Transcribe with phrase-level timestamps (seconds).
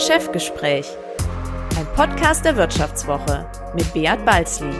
[0.00, 0.86] Chefgespräch,
[1.76, 4.70] ein Podcast der Wirtschaftswoche mit Beat Balzli.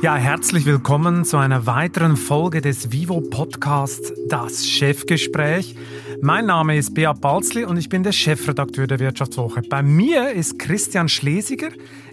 [0.00, 5.74] Ja, herzlich willkommen zu einer weiteren Folge des Vivo Podcasts Das Chefgespräch.
[6.20, 9.62] Mein Name ist Beat Balzli und ich bin der Chefredakteur der Wirtschaftswoche.
[9.68, 11.70] Bei mir ist Christian Schlesiger.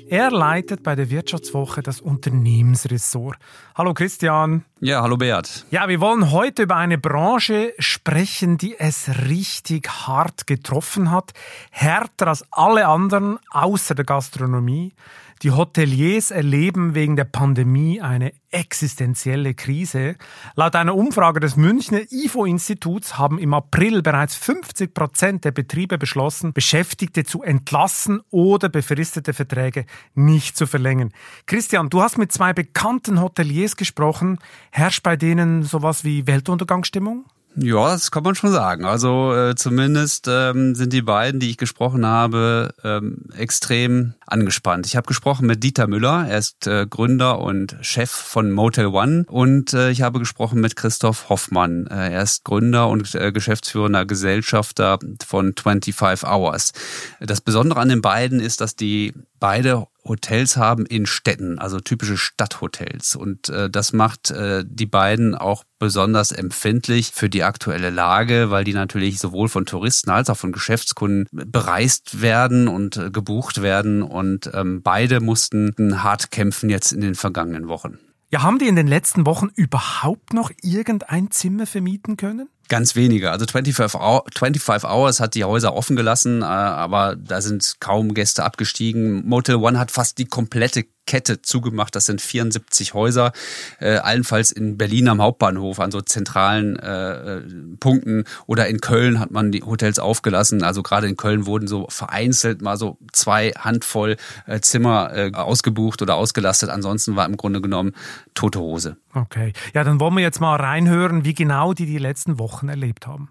[0.10, 3.38] Er leitet bei der Wirtschaftswoche das Unternehmensressort.
[3.76, 4.66] Hallo Christian.
[4.80, 5.68] Ja, hallo Beat.
[5.70, 11.34] Ja, wir wollen heute über eine Branche sprechen, die es richtig hart getroffen hat.
[11.70, 14.94] Härter als alle anderen außer der Gastronomie.
[15.42, 20.18] Die Hoteliers erleben wegen der Pandemie eine existenzielle Krise.
[20.56, 26.52] Laut einer Umfrage des Münchner IFO-Instituts haben im April bereits 50 Prozent der Betriebe beschlossen,
[26.52, 31.14] Beschäftigte zu entlassen oder befristete Verträge nicht zu verlängern.
[31.46, 34.40] Christian, du hast mit zwei bekannten Hoteliers gesprochen.
[34.72, 37.24] Herrscht bei denen sowas wie Weltuntergangsstimmung?
[37.56, 38.86] Ja, das kann man schon sagen.
[38.86, 44.86] Also äh, zumindest ähm, sind die beiden, die ich gesprochen habe, ähm, extrem angespannt.
[44.86, 49.26] Ich habe gesprochen mit Dieter Müller, er ist äh, Gründer und Chef von Motel One
[49.28, 51.88] und äh, ich habe gesprochen mit Christoph Hoffmann.
[51.88, 56.72] Äh, er ist Gründer und äh, geschäftsführender Gesellschafter von 25 Hours.
[57.20, 62.18] Das Besondere an den beiden ist, dass die beide Hotels haben in Städten, also typische
[62.18, 63.16] Stadthotels.
[63.16, 68.66] Und äh, das macht äh, die beiden auch besonders empfindlich für die aktuelle Lage, weil
[68.66, 74.02] die natürlich sowohl von Touristen als auch von Geschäftskunden bereist werden und äh, gebucht werden.
[74.02, 78.00] Und ähm, beide mussten hart kämpfen jetzt in den vergangenen Wochen.
[78.32, 82.50] Ja, haben die in den letzten Wochen überhaupt noch irgendein Zimmer vermieten können?
[82.70, 83.32] Ganz wenige.
[83.32, 88.14] Also 25, Hour, 25 Hours hat die Häuser offen gelassen, äh, aber da sind kaum
[88.14, 89.28] Gäste abgestiegen.
[89.28, 91.96] Motel One hat fast die komplette Kette zugemacht.
[91.96, 93.32] Das sind 74 Häuser,
[93.80, 97.42] äh, allenfalls in Berlin am Hauptbahnhof, an so zentralen äh, äh,
[97.80, 98.26] Punkten.
[98.46, 100.64] Oder in Köln hat man die Hotels aufgelassen.
[100.64, 106.04] Also gerade in Köln wurden so vereinzelt mal so zwei Handvoll äh, Zimmer äh, ausgebucht
[106.04, 106.70] oder ausgelastet.
[106.70, 107.94] Ansonsten war im Grunde genommen
[108.36, 108.96] tote Hose.
[109.16, 109.54] Okay.
[109.74, 113.30] Ja, dann wollen wir jetzt mal reinhören, wie genau die die letzten Wochen erlebt haben.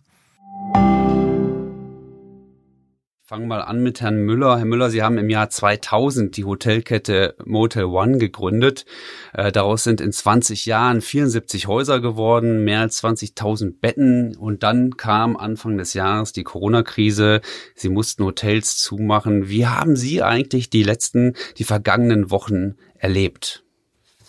[3.29, 4.57] Fangen mal an mit Herrn Müller.
[4.57, 8.87] Herr Müller, Sie haben im Jahr 2000 die Hotelkette Motel One gegründet.
[9.35, 14.35] Äh, daraus sind in 20 Jahren 74 Häuser geworden, mehr als 20.000 Betten.
[14.35, 17.43] Und dann kam Anfang des Jahres die Corona-Krise.
[17.75, 19.51] Sie mussten Hotels zumachen.
[19.51, 23.63] Wie haben Sie eigentlich die letzten, die vergangenen Wochen erlebt?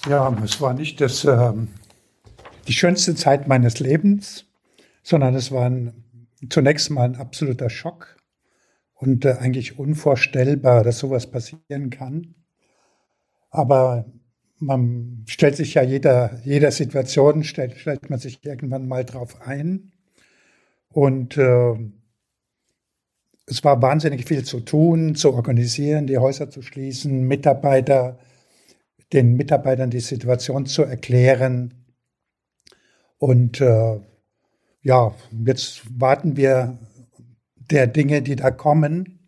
[0.10, 1.54] Ja, es war nicht das, äh,
[2.68, 4.44] die schönste Zeit meines Lebens,
[5.04, 6.04] sondern es war ein,
[6.50, 8.19] zunächst mal ein absoluter Schock
[9.00, 12.36] und äh, eigentlich unvorstellbar, dass sowas passieren kann.
[13.50, 14.06] Aber
[14.60, 19.94] man stellt sich ja jeder, jeder Situation, stellt, stellt man sich irgendwann mal drauf ein.
[20.90, 21.76] Und äh,
[23.46, 28.20] es war wahnsinnig viel zu tun, zu organisieren, die Häuser zu schließen, Mitarbeiter,
[29.14, 31.86] den Mitarbeitern die Situation zu erklären.
[33.18, 34.00] Und äh,
[34.82, 35.16] ja,
[35.46, 36.78] jetzt warten wir
[37.72, 39.20] der Dinge, die da kommen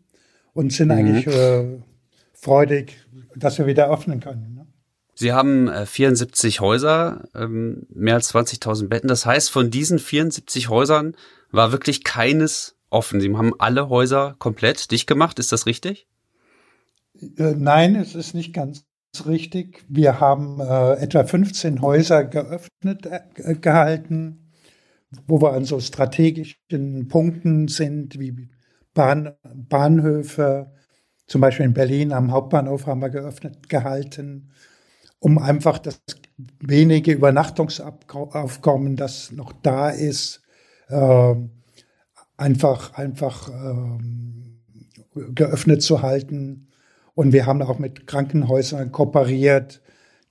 [0.53, 0.94] und sind mhm.
[0.94, 1.79] eigentlich äh,
[2.34, 2.97] freudig,
[3.35, 4.56] dass wir wieder öffnen können.
[4.56, 4.68] Ne?
[5.16, 9.07] Sie haben äh, 74 Häuser, ähm, mehr als 20.000 Betten.
[9.07, 11.16] Das heißt, von diesen 74 Häusern
[11.52, 13.22] war wirklich keines offen.
[13.22, 15.40] Sie haben alle Häuser komplett dicht gemacht.
[15.40, 16.08] Ist das richtig?
[17.38, 18.85] Äh, nein, es ist nicht ganz
[19.25, 19.84] richtig.
[19.88, 24.41] Wir haben äh, etwa 15 Häuser geöffnet äh, gehalten
[25.27, 28.49] wo wir an so strategischen Punkten sind, wie
[28.94, 30.72] Bahn, Bahnhöfe,
[31.27, 34.51] zum Beispiel in Berlin am Hauptbahnhof haben wir geöffnet gehalten,
[35.19, 36.01] um einfach das
[36.59, 40.41] wenige Übernachtungsaufkommen, das noch da ist,
[40.89, 41.35] äh,
[42.38, 43.99] einfach, einfach äh,
[45.33, 46.67] geöffnet zu halten.
[47.13, 49.81] Und wir haben auch mit Krankenhäusern kooperiert,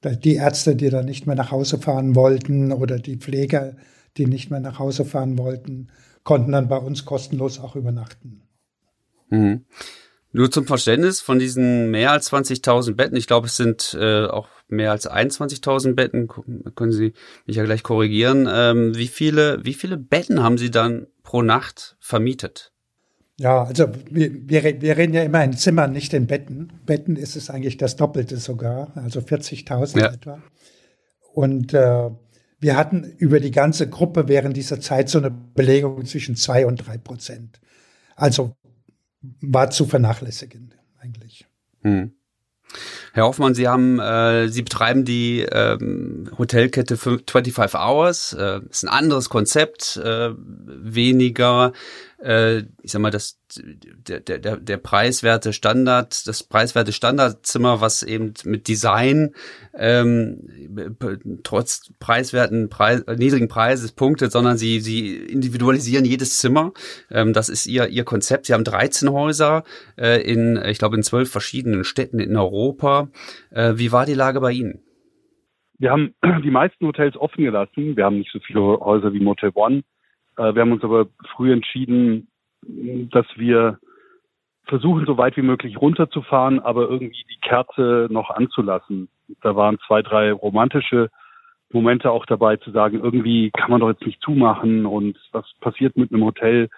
[0.03, 3.77] die Ärzte, die dann nicht mehr nach Hause fahren wollten oder die Pfleger,
[4.17, 5.89] die nicht mehr nach Hause fahren wollten,
[6.25, 8.43] konnten dann bei uns kostenlos auch übernachten.
[9.31, 9.65] Mhm.
[10.33, 14.49] Nur zum Verständnis von diesen mehr als 20.000 Betten, ich glaube, es sind äh, auch
[14.69, 17.15] mehr als 21.000 Betten, können Sie
[17.47, 18.49] mich ja gleich korrigieren.
[18.49, 22.73] Ähm, wie viele, wie viele Betten haben Sie dann pro Nacht vermietet?
[23.39, 26.75] Ja, also wir, wir, wir reden ja immer in Zimmern, nicht in Betten.
[26.87, 30.13] Betten ist es eigentlich das Doppelte sogar, also 40.000 ja.
[30.13, 30.43] etwa.
[31.33, 32.11] Und äh,
[32.61, 36.77] wir hatten über die ganze Gruppe während dieser Zeit so eine Belegung zwischen zwei und
[36.77, 37.59] drei Prozent.
[38.17, 38.55] Also
[39.41, 41.47] war zu vernachlässigen eigentlich.
[41.83, 42.13] Hm.
[43.13, 48.33] Herr Hoffmann, Sie haben, äh, Sie betreiben die ähm, Hotelkette 25 Hours.
[48.35, 51.73] Äh, ist ein anderes Konzept, äh, weniger
[52.23, 58.35] äh, ich sag mal, das, der, der, der preiswerte Standard, das preiswerte Standardzimmer, was eben
[58.45, 59.35] mit Design
[59.75, 60.41] ähm,
[61.43, 66.73] trotz preiswerten Preis, niedrigen Preises punktet, sondern sie, sie individualisieren jedes Zimmer.
[67.11, 68.47] Ähm, das ist ihr, ihr Konzept.
[68.47, 69.65] Sie haben 13 Häuser
[69.97, 73.09] äh, in, ich glaube, in zwölf verschiedenen Städten in Europa.
[73.51, 74.83] Äh, wie war die Lage bei Ihnen?
[75.79, 76.15] Wir haben
[76.45, 77.97] die meisten Hotels offen gelassen.
[77.97, 79.83] Wir haben nicht so viele Häuser wie Motel One.
[80.41, 82.29] Äh, wir haben uns aber früh entschieden,
[82.63, 83.79] dass wir
[84.65, 89.09] versuchen, so weit wie möglich runterzufahren, aber irgendwie die Kerze noch anzulassen.
[89.43, 91.11] Da waren zwei, drei romantische
[91.73, 95.97] Momente auch dabei zu sagen, irgendwie kann man doch jetzt nicht zumachen und was passiert
[95.97, 96.69] mit einem Hotel,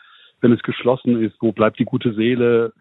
[0.41, 2.73] wenn es geschlossen ist, wo bleibt die gute Seele?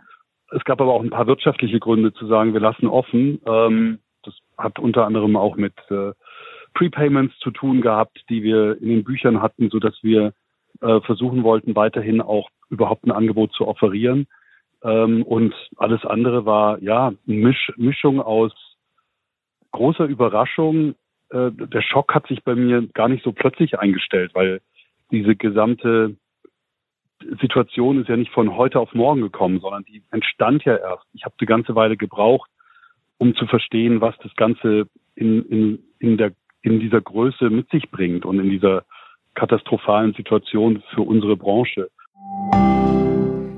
[0.52, 3.40] Es gab aber auch ein paar wirtschaftliche Gründe zu sagen, wir lassen offen.
[3.46, 6.12] Ähm, das hat unter anderem auch mit äh,
[6.74, 10.34] Prepayments zu tun gehabt, die wir in den Büchern hatten, so dass wir
[10.82, 14.28] äh, versuchen wollten, weiterhin auch überhaupt ein Angebot zu offerieren.
[14.84, 18.52] Ähm, und alles andere war ja Misch, Mischung aus
[19.72, 20.96] großer Überraschung.
[21.30, 24.62] Äh, der Schock hat sich bei mir gar nicht so plötzlich eingestellt, weil
[25.12, 26.16] diese gesamte
[27.40, 31.06] Situation ist ja nicht von heute auf morgen gekommen, sondern die entstand ja erst.
[31.14, 32.50] Ich habe eine ganze Weile gebraucht,
[33.18, 36.32] um zu verstehen, was das Ganze in, in, in, der,
[36.64, 38.84] in dieser Größe mit sich bringt und in dieser
[39.36, 41.90] katastrophalen Situation für unsere Branche.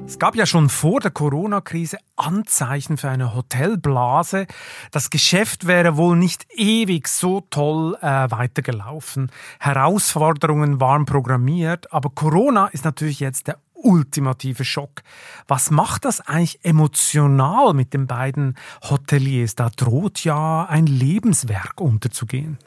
[0.06, 4.48] Es gab ja schon vor der Corona-Krise Anzeichen für eine Hotelblase.
[4.92, 9.32] Das Geschäft wäre wohl nicht ewig so toll äh, weitergelaufen.
[9.60, 15.04] Herausforderungen waren programmiert, aber Corona ist natürlich jetzt der ultimative Schock.
[15.48, 18.56] Was macht das eigentlich emotional mit den beiden
[18.90, 19.56] Hoteliers?
[19.56, 22.58] Da droht ja ein Lebenswerk unterzugehen.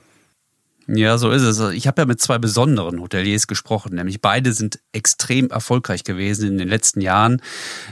[0.88, 1.58] Ja, so ist es.
[1.72, 6.58] Ich habe ja mit zwei besonderen Hoteliers gesprochen, nämlich beide sind extrem erfolgreich gewesen in
[6.58, 7.42] den letzten Jahren.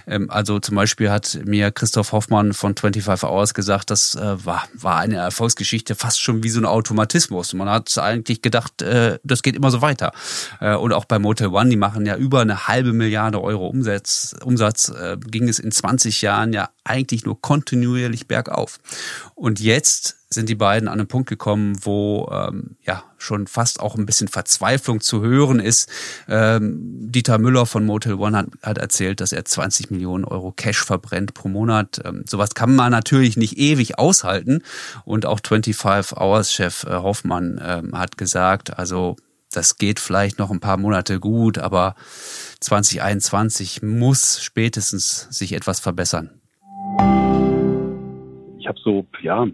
[0.07, 4.69] Ähm, also zum Beispiel hat mir Christoph Hoffmann von 25 Hours gesagt, das äh, war,
[4.75, 7.53] war eine Erfolgsgeschichte fast schon wie so ein Automatismus.
[7.55, 10.13] Man hat eigentlich gedacht, äh, das geht immer so weiter.
[10.61, 14.37] Äh, und auch bei Motel One, die machen ja über eine halbe Milliarde Euro Umsatz,
[14.45, 14.93] Umsatz
[15.27, 18.79] ging es in 20 Jahren ja eigentlich nur kontinuierlich bergauf.
[19.35, 23.95] Und jetzt sind die beiden an einen Punkt gekommen, wo ähm, ja schon fast auch
[23.95, 25.89] ein bisschen Verzweiflung zu hören ist.
[26.29, 26.79] Ähm,
[27.11, 31.35] Dieter Müller von Motel One hat, hat, erzählt, dass er 20 Millionen Euro Cash verbrennt
[31.35, 32.01] pro Monat.
[32.05, 34.63] Ähm, sowas kann man natürlich nicht ewig aushalten.
[35.05, 39.17] Und auch 25 Hours Chef äh, Hoffmann ähm, hat gesagt, also
[39.53, 41.95] das geht vielleicht noch ein paar Monate gut, aber
[42.61, 46.41] 2021 muss spätestens sich etwas verbessern.
[48.59, 49.47] Ich habe so, ja,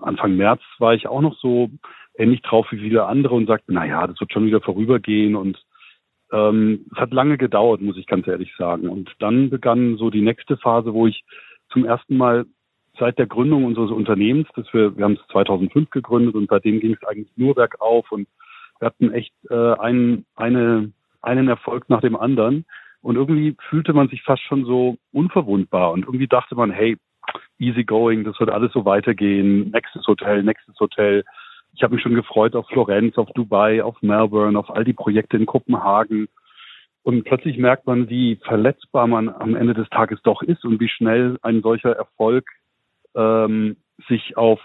[0.00, 1.70] Anfang März war ich auch noch so
[2.16, 5.62] ähnlich drauf wie viele andere und sagte, na ja, das wird schon wieder vorübergehen und
[6.32, 8.88] ähm, es hat lange gedauert, muss ich ganz ehrlich sagen.
[8.88, 11.24] Und dann begann so die nächste Phase, wo ich
[11.70, 12.46] zum ersten Mal
[12.98, 16.94] seit der Gründung unseres Unternehmens, das wir, wir haben es 2005 gegründet und seitdem ging
[16.94, 18.28] es eigentlich nur bergauf und
[18.78, 22.64] wir hatten echt äh, einen, eine, einen Erfolg nach dem anderen.
[23.00, 26.96] Und irgendwie fühlte man sich fast schon so unverwundbar und irgendwie dachte man, hey,
[27.62, 29.70] easy going, das wird alles so weitergehen.
[29.70, 31.24] Nächstes Hotel, nächstes Hotel.
[31.74, 35.36] Ich habe mich schon gefreut auf Florenz, auf Dubai, auf Melbourne, auf all die Projekte
[35.36, 36.28] in Kopenhagen.
[37.02, 40.88] Und plötzlich merkt man, wie verletzbar man am Ende des Tages doch ist und wie
[40.88, 42.44] schnell ein solcher Erfolg
[43.14, 43.76] ähm,
[44.08, 44.60] sich auf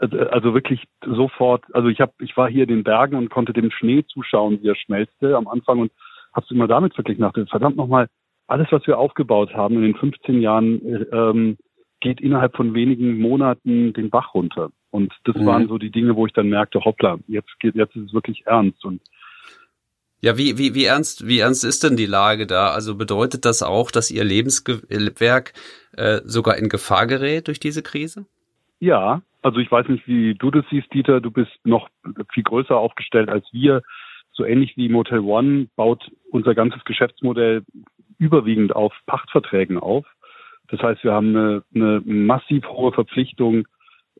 [0.00, 3.70] also wirklich sofort, also ich habe, ich war hier in den Bergen und konnte dem
[3.70, 5.92] Schnee zuschauen, wie er schmelzte am Anfang und
[6.32, 7.22] habe es immer damit verglichen.
[7.22, 8.08] Dachte, verdammt nochmal,
[8.46, 11.58] alles, was wir aufgebaut haben in den 15 Jahren, ähm,
[12.00, 14.70] geht innerhalb von wenigen Monaten den Bach runter.
[14.90, 15.46] Und das mhm.
[15.46, 18.46] waren so die Dinge, wo ich dann merkte, hoppla, jetzt geht, jetzt ist es wirklich
[18.46, 18.84] ernst.
[18.84, 19.00] Und
[20.22, 22.70] ja, wie, wie, wie ernst, wie ernst ist denn die Lage da?
[22.70, 25.54] Also bedeutet das auch, dass Ihr Lebenswerk
[25.96, 28.26] äh, sogar in Gefahr gerät durch diese Krise?
[28.80, 31.20] Ja, also ich weiß nicht, wie du das siehst, Dieter.
[31.20, 31.88] Du bist noch
[32.32, 33.82] viel größer aufgestellt als wir.
[34.32, 37.64] So ähnlich wie Motel One baut unser ganzes Geschäftsmodell
[38.18, 40.06] überwiegend auf Pachtverträgen auf.
[40.70, 43.66] Das heißt, wir haben eine, eine massiv hohe Verpflichtung,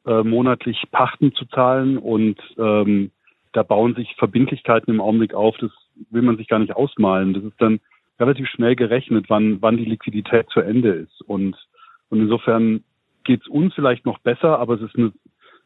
[0.06, 3.10] äh, monatlich Pachten zu zahlen und ähm,
[3.52, 5.70] da bauen sich Verbindlichkeiten im Augenblick auf, das
[6.10, 7.34] will man sich gar nicht ausmalen.
[7.34, 7.80] Das ist dann
[8.18, 11.22] relativ schnell gerechnet, wann, wann die Liquidität zu Ende ist.
[11.22, 11.56] Und,
[12.10, 12.84] und insofern
[13.24, 15.12] geht es uns vielleicht noch besser, aber es ist eine,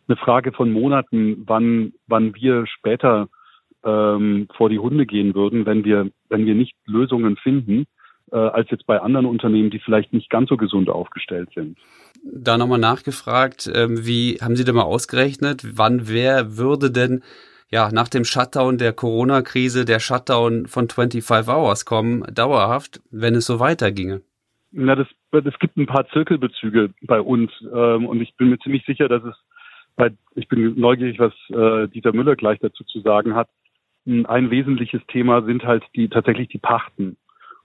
[0.08, 3.28] eine Frage von Monaten, wann, wann wir später
[3.84, 7.84] ähm, vor die Hunde gehen würden, wenn wir, wenn wir nicht Lösungen finden,
[8.34, 11.78] äh, als jetzt bei anderen Unternehmen, die vielleicht nicht ganz so gesund aufgestellt sind.
[12.24, 17.22] da nochmal nachgefragt, ähm, wie haben Sie da mal ausgerechnet, wann wer würde denn
[17.70, 23.46] ja nach dem Shutdown der Corona-Krise der Shutdown von 25 Hours kommen, dauerhaft, wenn es
[23.46, 24.22] so weiterginge?
[24.72, 28.84] Na, das, es gibt ein paar Zirkelbezüge bei uns ähm, und ich bin mir ziemlich
[28.84, 29.36] sicher, dass es
[29.94, 33.48] bei, ich bin neugierig, was äh, Dieter Müller gleich dazu zu sagen hat.
[34.06, 37.16] Ein wesentliches Thema sind halt die tatsächlich die Pachten.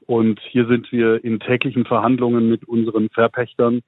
[0.09, 3.81] Und hier sind wir in täglichen Verhandlungen mit unseren Verpächtern.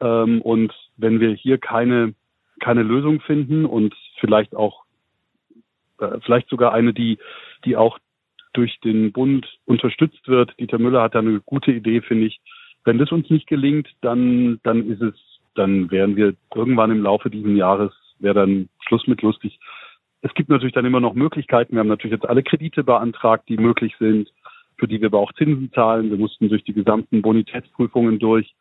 [0.00, 2.14] Ähm, und wenn wir hier keine,
[2.58, 4.84] keine Lösung finden und vielleicht auch,
[6.00, 7.18] äh, vielleicht sogar eine, die,
[7.66, 7.98] die auch
[8.54, 10.58] durch den Bund unterstützt wird.
[10.58, 12.40] Dieter Müller hat da eine gute Idee, finde ich.
[12.84, 15.16] Wenn das uns nicht gelingt, dann, dann ist es,
[15.54, 19.60] dann wären wir irgendwann im Laufe dieses Jahres, wäre dann Schluss mit lustig.
[20.22, 21.74] Es gibt natürlich dann immer noch Möglichkeiten.
[21.74, 24.32] Wir haben natürlich jetzt alle Kredite beantragt, die möglich sind
[24.78, 26.10] für die wir aber auch Zinsen zahlen.
[26.10, 28.54] Wir mussten durch die gesamten Bonitätsprüfungen durch.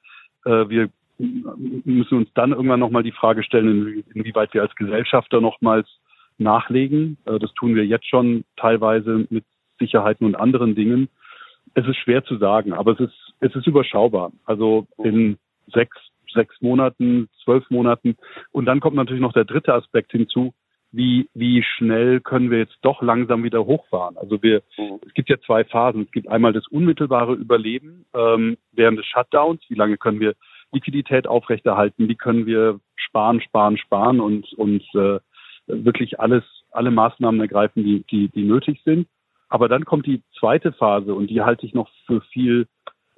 [0.45, 5.88] Äh, wir müssen uns dann irgendwann nochmal die Frage stellen, inwieweit wir als Gesellschafter nochmals
[6.38, 7.17] nachlegen.
[7.25, 9.45] Äh, das tun wir jetzt schon teilweise mit
[9.79, 11.09] Sicherheiten und anderen Dingen.
[11.74, 14.31] Es ist schwer zu sagen, aber es ist, es ist überschaubar.
[14.45, 15.97] Also in sechs,
[16.33, 18.17] sechs Monaten, zwölf Monaten.
[18.51, 20.53] Und dann kommt natürlich noch der dritte Aspekt hinzu
[20.97, 24.17] wie, wie schnell können wir jetzt doch langsam wieder hochfahren.
[24.17, 24.99] Also wir, mhm.
[25.05, 26.01] es gibt ja zwei Phasen.
[26.01, 29.61] Es gibt einmal das unmittelbare Überleben ähm, während des Shutdowns.
[29.69, 30.33] Wie lange können wir
[30.71, 32.09] Liquidität aufrechterhalten?
[32.09, 35.19] Wie können wir sparen, sparen, sparen und, und äh,
[35.67, 39.07] wirklich alles, alle Maßnahmen ergreifen, die, die, die nötig sind.
[39.49, 42.67] Aber dann kommt die zweite Phase und die halte ich noch für viel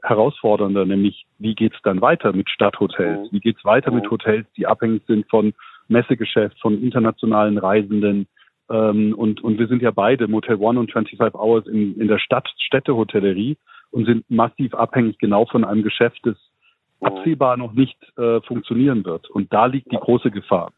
[0.03, 3.31] herausfordernder, nämlich wie geht's dann weiter mit Stadthotels?
[3.31, 3.35] Mhm.
[3.35, 4.11] Wie geht's weiter mit mhm.
[4.11, 5.53] Hotels, die abhängig sind von
[5.89, 8.27] Messegeschäft, von internationalen Reisenden.
[8.69, 12.19] Ähm, und, und wir sind ja beide, Motel One und 25 Hours, in, in der
[12.19, 13.57] Stadt, Städtehotellerie
[13.91, 16.35] und sind massiv abhängig genau von einem Geschäft, das
[17.01, 19.29] absehbar noch nicht äh, funktionieren wird.
[19.29, 20.71] Und da liegt die große Gefahr.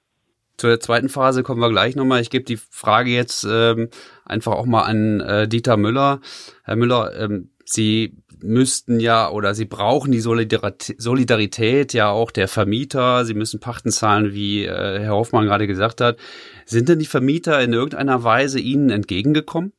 [0.57, 2.21] Zur zweiten Phase kommen wir gleich nochmal.
[2.21, 3.89] Ich gebe die Frage jetzt ähm,
[4.25, 6.19] einfach auch mal an äh, Dieter Müller.
[6.63, 13.25] Herr Müller, ähm, Sie müssten ja oder sie brauchen die Solidarität ja auch der Vermieter.
[13.25, 16.17] Sie müssen Pachten zahlen, wie äh, Herr Hoffmann gerade gesagt hat.
[16.65, 19.73] Sind denn die Vermieter in irgendeiner Weise Ihnen entgegengekommen?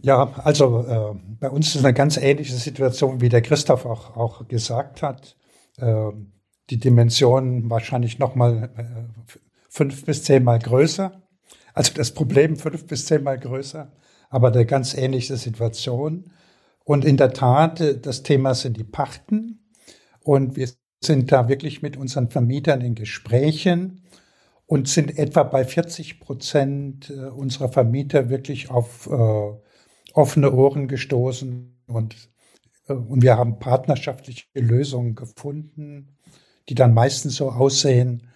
[0.00, 4.48] Ja, also äh, bei uns ist eine ganz ähnliche Situation, wie der Christoph auch, auch
[4.48, 5.36] gesagt hat.
[5.78, 6.10] Äh,
[6.70, 9.24] die Dimension wahrscheinlich noch mal äh,
[9.68, 11.22] fünf bis zehnmal größer.
[11.74, 13.92] Also das Problem fünf bis zehnmal größer,
[14.30, 16.32] aber eine ganz ähnliche Situation.
[16.84, 19.68] Und in der Tat, äh, das Thema sind die Pachten.
[20.20, 20.68] Und wir
[21.00, 24.02] sind da wirklich mit unseren Vermietern in Gesprächen
[24.66, 29.52] und sind etwa bei 40 Prozent äh, unserer Vermieter wirklich auf äh,
[30.14, 32.16] offene Ohren gestoßen und,
[32.86, 36.16] äh, und wir haben partnerschaftliche Lösungen gefunden,
[36.68, 38.28] die dann meistens so aussehen,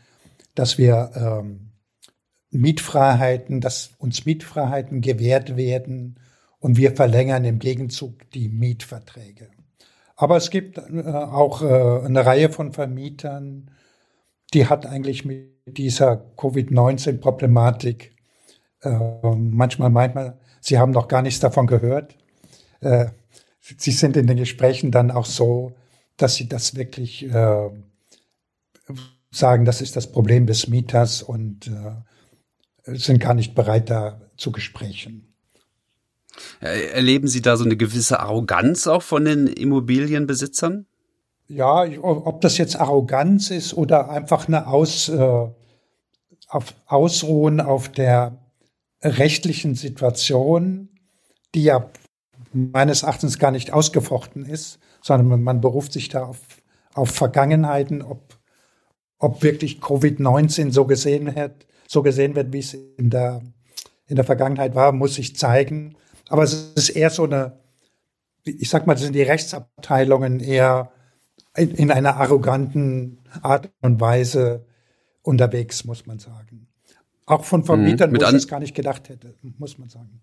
[0.54, 1.70] dass wir ähm,
[2.50, 6.18] Mietfreiheiten, dass uns Mietfreiheiten gewährt werden
[6.58, 9.50] und wir verlängern im Gegenzug die Mietverträge.
[10.16, 13.70] Aber es gibt äh, auch äh, eine Reihe von Vermietern,
[14.54, 18.16] die hat eigentlich mit dieser Covid-19-Problematik
[18.82, 18.90] äh,
[19.36, 22.16] manchmal meint man, sie haben noch gar nichts davon gehört.
[22.80, 23.06] Äh,
[23.60, 25.72] sie sind in den Gesprächen dann auch so,
[26.16, 27.28] dass sie das wirklich
[29.30, 31.70] sagen, das ist das Problem des Mieters und
[32.84, 35.25] sind gar nicht bereit, da zu Gesprächen.
[36.60, 40.86] Erleben Sie da so eine gewisse Arroganz auch von den Immobilienbesitzern?
[41.48, 45.46] Ja, ob das jetzt Arroganz ist oder einfach eine Aus, äh,
[46.48, 48.38] auf Ausruhen auf der
[49.02, 50.88] rechtlichen Situation,
[51.54, 51.88] die ja
[52.52, 56.38] meines Erachtens gar nicht ausgefochten ist, sondern man beruft sich da auf,
[56.94, 58.38] auf Vergangenheiten, ob,
[59.18, 63.42] ob wirklich Covid-19 so gesehen wird, so gesehen wird, wie es in der,
[64.06, 65.96] in der Vergangenheit war, muss sich zeigen.
[66.28, 67.59] Aber es ist eher so eine,
[68.45, 70.90] ich sag mal, das sind die Rechtsabteilungen eher
[71.56, 74.66] in, in einer arroganten Art und Weise
[75.23, 76.68] unterwegs, muss man sagen.
[77.26, 80.23] Auch von Vermietern, mhm, wo ich es gar nicht gedacht hätte, muss man sagen.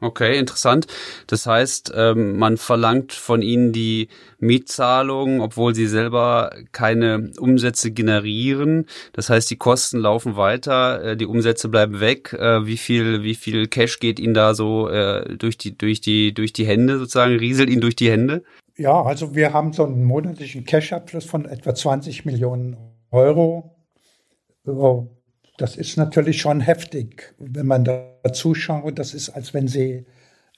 [0.00, 0.86] Okay, interessant.
[1.26, 8.86] Das heißt, ähm, man verlangt von ihnen die Mietzahlung, obwohl sie selber keine Umsätze generieren.
[9.14, 12.34] Das heißt, die Kosten laufen weiter, äh, die Umsätze bleiben weg.
[12.34, 16.34] Äh, wie viel, wie viel Cash geht ihnen da so äh, durch die, durch die,
[16.34, 18.42] durch die Hände sozusagen, rieselt ihnen durch die Hände?
[18.76, 22.76] Ja, also wir haben so einen monatlichen Cash-Abschluss von etwa 20 Millionen
[23.10, 23.74] Euro.
[25.58, 28.98] Das ist natürlich schon heftig, wenn man da zuschaut.
[28.98, 30.06] Das ist, als wenn sie,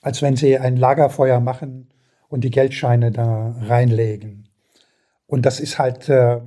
[0.00, 1.88] als wenn sie ein Lagerfeuer machen
[2.28, 4.48] und die Geldscheine da reinlegen.
[5.26, 6.40] Und das ist halt, äh,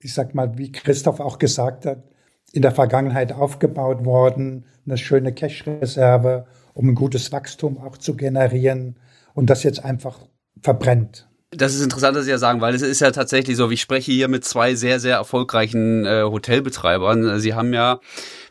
[0.00, 2.04] ich sag mal, wie Christoph auch gesagt hat,
[2.52, 8.98] in der Vergangenheit aufgebaut worden, eine schöne Cash-Reserve, um ein gutes Wachstum auch zu generieren
[9.34, 10.26] und das jetzt einfach
[10.62, 11.27] verbrennt.
[11.50, 14.12] Das ist interessant, dass Sie ja sagen, weil es ist ja tatsächlich so, ich spreche
[14.12, 17.40] hier mit zwei sehr, sehr erfolgreichen äh, Hotelbetreibern.
[17.40, 18.00] Sie haben ja,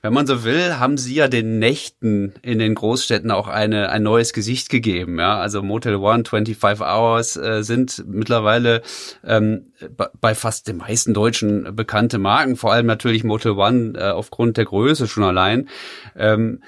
[0.02, 4.02] wenn man so will, haben Sie ja den Nächten in den Großstädten auch eine, ein
[4.02, 5.20] neues Gesicht gegeben.
[5.20, 8.82] Ja, also Motel One, 25 Hours äh, sind mittlerweile
[9.24, 9.74] ähm,
[10.20, 14.66] bei fast den meisten Deutschen bekannte Marken, vor allem natürlich Motel One äh, aufgrund der
[14.66, 15.70] Größe schon allein.
[16.16, 16.64] Ähm,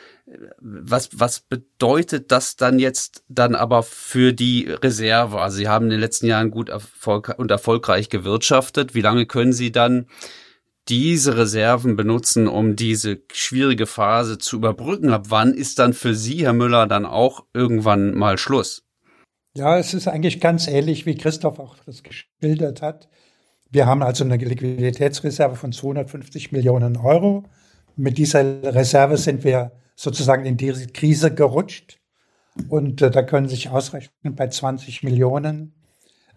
[0.60, 5.40] was, was bedeutet das dann jetzt dann aber für die Reserve?
[5.40, 8.94] Also Sie haben in den letzten Jahren gut Erfolg und erfolgreich gewirtschaftet.
[8.94, 10.08] Wie lange können Sie dann
[10.88, 15.12] diese Reserven benutzen, um diese schwierige Phase zu überbrücken?
[15.12, 18.84] Ab wann ist dann für Sie, Herr Müller, dann auch irgendwann mal Schluss?
[19.56, 23.10] Ja, es ist eigentlich ganz ähnlich, wie Christoph auch das geschildert hat.
[23.72, 27.44] Wir haben also eine Liquiditätsreserve von 250 Millionen Euro.
[27.96, 32.00] Mit dieser Reserve sind wir sozusagen in diese Krise gerutscht.
[32.70, 35.74] Und äh, da können sich ausrechnen bei 20 Millionen,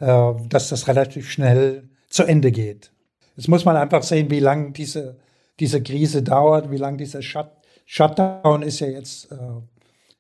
[0.01, 2.93] äh, dass das relativ schnell zu Ende geht.
[3.37, 5.21] Jetzt muss man einfach sehen, wie lange diese,
[5.61, 7.53] diese Krise dauert, wie lange dieser Shut,
[7.87, 9.37] Shutdown ist ja jetzt, äh,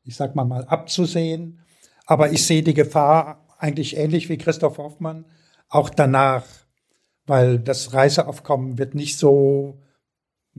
[0.04, 1.64] ich sag mal mal, abzusehen.
[2.06, 5.24] Aber ich sehe die Gefahr eigentlich ähnlich wie Christoph Hoffmann,
[5.68, 6.44] auch danach,
[7.26, 9.80] weil das Reiseaufkommen wird nicht so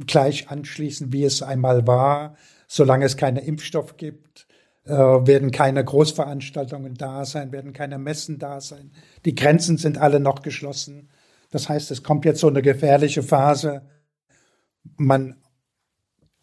[0.05, 2.35] gleich anschließen, wie es einmal war
[2.73, 4.47] solange es keinen Impfstoff gibt,
[4.85, 8.91] äh, werden keine Großveranstaltungen da sein, werden keine Messen da sein.
[9.25, 11.09] Die Grenzen sind alle noch geschlossen.
[11.51, 13.83] Das heißt, es kommt jetzt so eine gefährliche Phase.
[14.97, 15.35] Man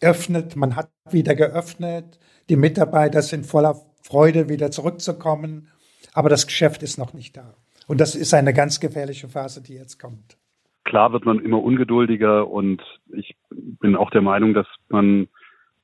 [0.00, 2.20] öffnet, man hat wieder geöffnet.
[2.48, 5.66] Die Mitarbeiter sind voller Freude, wieder zurückzukommen.
[6.12, 7.56] Aber das Geschäft ist noch nicht da.
[7.88, 10.38] Und das ist eine ganz gefährliche Phase, die jetzt kommt.
[10.84, 12.80] Klar wird man immer ungeduldiger und
[13.12, 15.28] ich bin auch der Meinung, dass man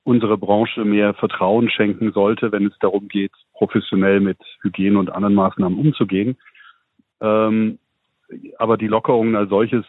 [0.06, 5.34] unsere Branche mehr Vertrauen schenken sollte, wenn es darum geht, professionell mit Hygiene und anderen
[5.34, 6.36] Maßnahmen umzugehen.
[7.20, 7.78] Ähm,
[8.58, 9.84] aber die Lockerungen als solches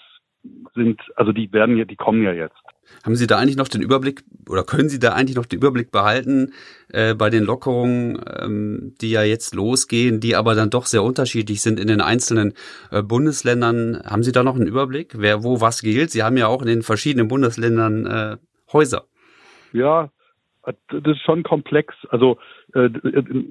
[0.73, 2.55] sind, also die werden ja, die kommen ja jetzt.
[3.03, 5.91] Haben Sie da eigentlich noch den Überblick oder können Sie da eigentlich noch den Überblick
[5.91, 6.53] behalten
[6.89, 11.61] äh, bei den Lockerungen, ähm, die ja jetzt losgehen, die aber dann doch sehr unterschiedlich
[11.61, 12.53] sind in den einzelnen
[12.89, 14.01] äh, Bundesländern?
[14.03, 16.09] Haben Sie da noch einen Überblick, wer wo was gilt?
[16.09, 18.37] Sie haben ja auch in den verschiedenen Bundesländern äh,
[18.71, 19.05] Häuser.
[19.73, 20.09] Ja,
[20.89, 21.95] das ist schon komplex.
[22.09, 22.37] Also
[22.73, 22.89] äh,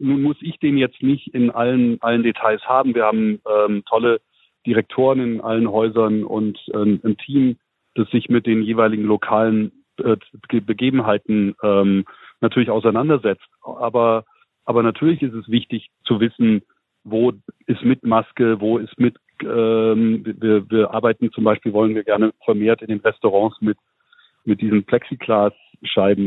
[0.01, 2.95] nun muss ich den jetzt nicht in allen allen Details haben.
[2.95, 4.21] Wir haben ähm, tolle
[4.67, 7.57] Direktoren in allen Häusern und äh, ein Team,
[7.95, 10.17] das sich mit den jeweiligen lokalen äh,
[10.61, 12.05] Begebenheiten ähm,
[12.41, 13.47] natürlich auseinandersetzt.
[13.63, 14.25] Aber
[14.67, 16.63] aber natürlich ist es wichtig zu wissen,
[17.05, 17.33] wo
[17.67, 22.33] ist mit Maske, wo ist mit ähm, wir, wir arbeiten zum Beispiel wollen wir gerne
[22.45, 23.79] vermehrt in den Restaurants mit
[24.45, 25.66] mit diesen Plexiglas-Scheiben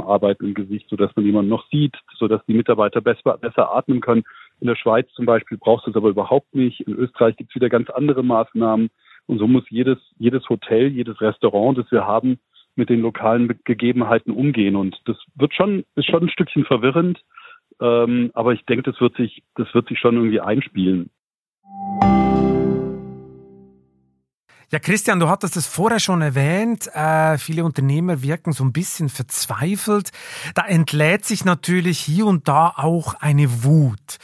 [0.01, 4.23] arbeiten im Gesicht, sodass man jemanden noch sieht, sodass die Mitarbeiter besser, besser atmen können.
[4.59, 6.81] In der Schweiz zum Beispiel brauchst du es aber überhaupt nicht.
[6.81, 8.89] In Österreich gibt es wieder ganz andere Maßnahmen.
[9.27, 12.39] Und so muss jedes, jedes Hotel, jedes Restaurant, das wir haben,
[12.75, 14.75] mit den lokalen Gegebenheiten umgehen.
[14.75, 17.19] Und das wird schon, ist schon ein Stückchen verwirrend.
[17.79, 21.09] Ähm, aber ich denke, das wird sich, das wird sich schon irgendwie einspielen.
[24.71, 26.93] Ja, Christian, du hattest es vorher schon erwähnt.
[26.93, 30.11] Äh, viele Unternehmer wirken so ein bisschen verzweifelt.
[30.53, 34.19] Da entlädt sich natürlich hier und da auch eine Wut.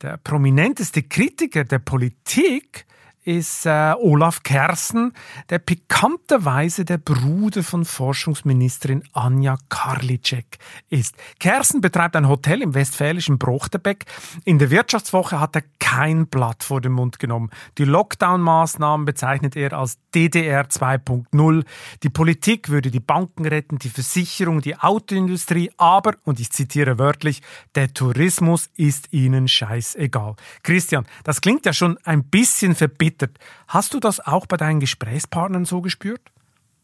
[0.00, 2.86] Der prominenteste Kritiker der Politik
[3.24, 5.12] ist äh, Olaf Kersten,
[5.50, 11.14] der pikanterweise der Bruder von Forschungsministerin Anja Karliczek ist.
[11.38, 14.06] Kersten betreibt ein Hotel im westfälischen Brochterbeck.
[14.44, 17.50] In der Wirtschaftswoche hat er kein Blatt vor den Mund genommen.
[17.78, 21.64] Die Lockdown-Maßnahmen bezeichnet er als DDR 2.0.
[22.02, 27.42] Die Politik würde die Banken retten, die Versicherung, die Autoindustrie, aber, und ich zitiere wörtlich,
[27.74, 30.36] der Tourismus ist ihnen scheißegal.
[30.62, 33.38] Christian, das klingt ja schon ein bisschen verbittert verbittert.
[33.68, 36.20] Hast du das auch bei deinen Gesprächspartnern so gespürt?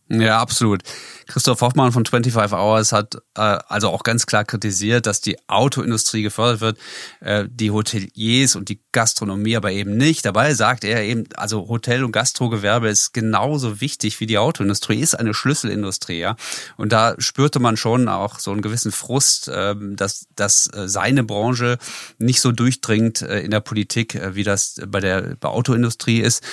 [0.09, 0.83] Ja, absolut.
[1.27, 6.23] Christoph Hoffmann von 25 Hours hat äh, also auch ganz klar kritisiert, dass die Autoindustrie
[6.23, 6.79] gefördert wird,
[7.21, 10.25] äh, die Hoteliers und die Gastronomie aber eben nicht.
[10.25, 15.19] Dabei sagt er eben, also Hotel- und Gastrogewerbe ist genauso wichtig wie die Autoindustrie, ist
[15.19, 16.21] eine Schlüsselindustrie.
[16.21, 16.37] Ja?
[16.77, 21.25] Und da spürte man schon auch so einen gewissen Frust, äh, dass, dass äh, seine
[21.25, 21.79] Branche
[22.19, 26.45] nicht so durchdringt äh, in der Politik, äh, wie das bei der bei Autoindustrie ist.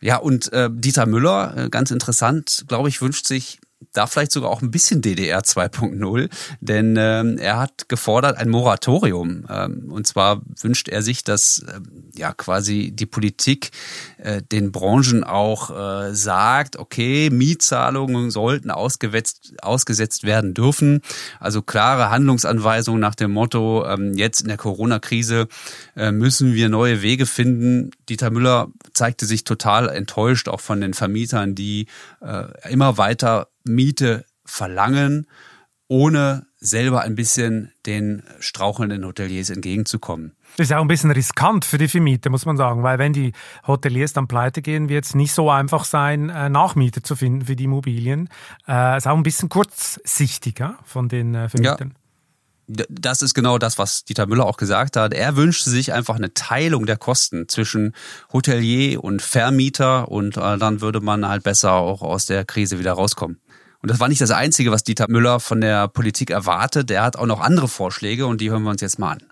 [0.00, 3.59] Ja, und äh, Dieter Müller, äh, ganz interessant, glaube ich, wünscht sich
[3.92, 6.28] da vielleicht sogar auch ein bisschen DDR 2.0,
[6.60, 9.46] denn ähm, er hat gefordert ein Moratorium.
[9.48, 13.70] Ähm, und zwar wünscht er sich, dass ähm, ja quasi die Politik
[14.18, 21.00] äh, den Branchen auch äh, sagt, okay, Mietzahlungen sollten ausgesetzt, ausgesetzt werden dürfen.
[21.40, 25.48] Also klare Handlungsanweisungen nach dem Motto, ähm, jetzt in der Corona-Krise
[25.96, 27.90] äh, müssen wir neue Wege finden.
[28.08, 31.86] Dieter Müller zeigte sich total enttäuscht auch von den Vermietern, die
[32.20, 35.26] äh, immer weiter Miete verlangen,
[35.88, 40.36] ohne selber ein bisschen den strauchelnden Hoteliers entgegenzukommen.
[40.56, 43.12] Das ist ja auch ein bisschen riskant für die Vermieter, muss man sagen, weil wenn
[43.12, 43.32] die
[43.66, 47.56] Hoteliers dann pleite gehen, wird es nicht so einfach sein, äh, Nachmieter zu finden für
[47.56, 48.28] die Immobilien.
[48.68, 51.88] Äh, ist auch ein bisschen kurzsichtig ja, von den äh, Vermietern.
[51.88, 52.00] Ja
[52.88, 55.12] das ist genau das, was Dieter Müller auch gesagt hat.
[55.12, 57.94] Er wünschte sich einfach eine Teilung der Kosten zwischen
[58.32, 62.92] Hotelier und Vermieter und äh, dann würde man halt besser auch aus der Krise wieder
[62.92, 63.40] rauskommen.
[63.82, 66.90] Und das war nicht das Einzige, was Dieter Müller von der Politik erwartet.
[66.90, 69.22] Er hat auch noch andere Vorschläge und die hören wir uns jetzt mal an.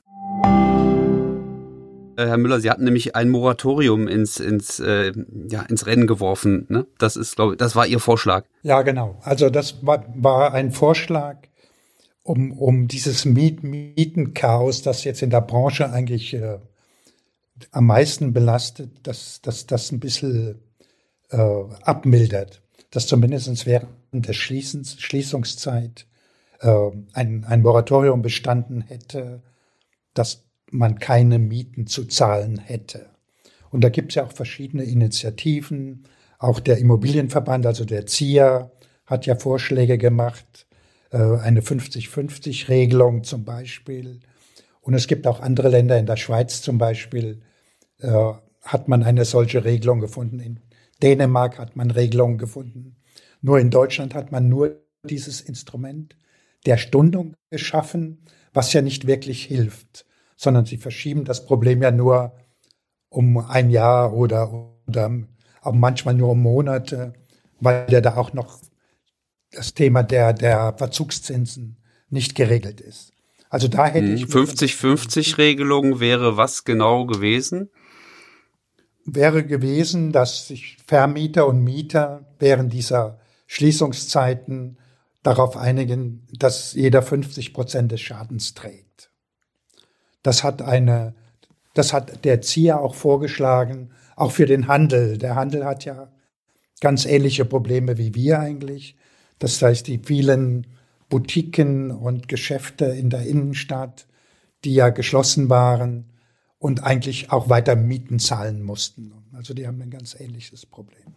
[2.16, 5.12] Äh, Herr Müller, Sie hatten nämlich ein Moratorium ins, ins, äh,
[5.48, 6.64] ja, ins Rennen geworfen.
[6.70, 6.86] Ne?
[6.98, 8.44] Das ist, glaube ich, das war Ihr Vorschlag.
[8.62, 9.18] Ja, genau.
[9.22, 11.36] Also das war, war ein Vorschlag,
[12.22, 16.58] um, um dieses Miet Mietenchaos, das jetzt in der Branche eigentlich äh,
[17.70, 20.58] am meisten belastet, dass das, das ein bisschen
[21.30, 21.36] äh,
[21.82, 22.62] abmildert.
[22.90, 26.06] Dass zumindest während der Schließens, Schließungszeit
[26.60, 29.42] äh, ein, ein Moratorium bestanden hätte,
[30.14, 33.06] dass man keine Mieten zu zahlen hätte.
[33.70, 36.04] Und da gibt es ja auch verschiedene Initiativen.
[36.38, 38.70] Auch der Immobilienverband, also der ZIA,
[39.06, 40.66] hat ja Vorschläge gemacht,
[41.10, 44.20] äh, eine 50-50-Regelung zum Beispiel.
[44.80, 47.42] Und es gibt auch andere Länder, in der Schweiz zum Beispiel,
[48.00, 50.40] äh, hat man eine solche Regelung gefunden.
[50.40, 50.60] In
[51.02, 52.96] Dänemark hat man Regelungen gefunden.
[53.40, 56.16] Nur in Deutschland hat man nur dieses Instrument
[56.66, 60.06] der Stundung geschaffen, was ja nicht wirklich hilft,
[60.36, 62.34] sondern sie verschieben das Problem ja nur
[63.08, 65.10] um ein Jahr oder, oder
[65.72, 67.12] manchmal nur um Monate,
[67.60, 68.60] weil ja da auch noch
[69.50, 71.78] das Thema der, der Verzugszinsen
[72.10, 73.12] nicht geregelt ist.
[73.50, 74.24] Also da hätte ich.
[74.24, 77.70] 50-50-Regelung hm, wäre was genau gewesen?
[79.14, 84.76] Wäre gewesen, dass sich Vermieter und Mieter während dieser Schließungszeiten
[85.22, 89.10] darauf einigen, dass jeder 50 Prozent des Schadens trägt.
[90.22, 91.14] Das hat eine,
[91.72, 95.16] das hat der ZIA auch vorgeschlagen, auch für den Handel.
[95.16, 96.12] Der Handel hat ja
[96.80, 98.96] ganz ähnliche Probleme wie wir eigentlich.
[99.38, 100.66] Das heißt, die vielen
[101.08, 104.06] Boutiquen und Geschäfte in der Innenstadt,
[104.64, 106.10] die ja geschlossen waren
[106.58, 109.12] und eigentlich auch weiter Mieten zahlen mussten.
[109.34, 111.14] Also die haben ein ganz ähnliches Problem.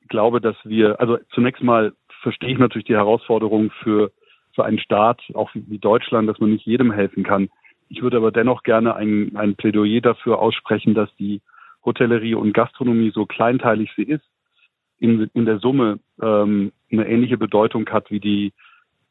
[0.00, 4.12] Ich glaube, dass wir, also zunächst mal verstehe ich natürlich die Herausforderung für,
[4.54, 7.48] für einen Staat, auch wie, Deutschland, dass man nicht jedem helfen kann.
[7.88, 11.40] Ich würde aber dennoch gerne ein, ein Plädoyer dafür aussprechen, dass die
[11.84, 14.24] Hotellerie und Gastronomie, so kleinteilig sie ist,
[14.98, 18.52] in, in der Summe ähm, eine ähnliche Bedeutung hat wie die,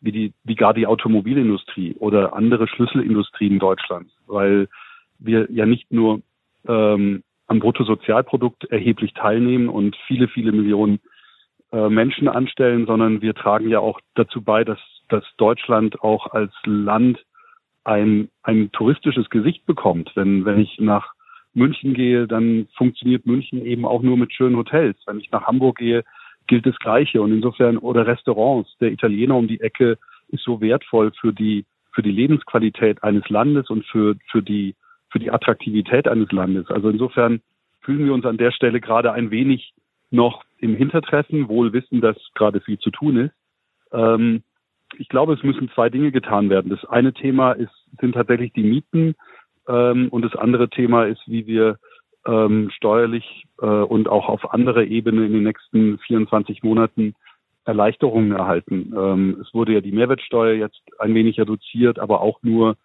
[0.02, 4.70] wie die, wie gar die Automobilindustrie oder andere Schlüsselindustrien Deutschlands, weil
[5.20, 6.22] wir ja nicht nur
[6.68, 11.00] ähm, am Bruttosozialprodukt erheblich teilnehmen und viele, viele Millionen
[11.72, 14.80] äh, Menschen anstellen, sondern wir tragen ja auch dazu bei, dass,
[15.10, 17.24] dass Deutschland auch als Land
[17.84, 20.12] ein, ein touristisches Gesicht bekommt.
[20.16, 21.14] Wenn, wenn ich nach
[21.54, 24.98] München gehe, dann funktioniert München eben auch nur mit schönen Hotels.
[25.06, 26.04] Wenn ich nach Hamburg gehe,
[26.48, 27.22] gilt das Gleiche.
[27.22, 29.98] Und insofern, oder Restaurants, der Italiener um die Ecke
[30.30, 34.76] ist so wertvoll für die, für die Lebensqualität eines Landes und für, für die,
[35.10, 36.70] für die Attraktivität eines Landes.
[36.70, 37.42] Also insofern
[37.82, 39.74] fühlen wir uns an der Stelle gerade ein wenig
[40.12, 43.34] noch im Hintertreffen, wohl wissen, dass gerade viel zu tun ist.
[43.92, 44.44] Ähm,
[44.98, 46.70] ich glaube, es müssen zwei Dinge getan werden.
[46.70, 49.16] Das eine Thema ist, sind tatsächlich die Mieten
[49.68, 51.78] ähm, und das andere Thema ist, wie wir
[52.26, 57.14] ähm, steuerlich äh, und auch auf anderer Ebene in den nächsten 24 Monaten
[57.66, 58.94] Erleichterungen erhalten.
[58.98, 62.78] Ähm, es wurde ja die Mehrwertsteuer jetzt ein wenig reduziert, aber auch nur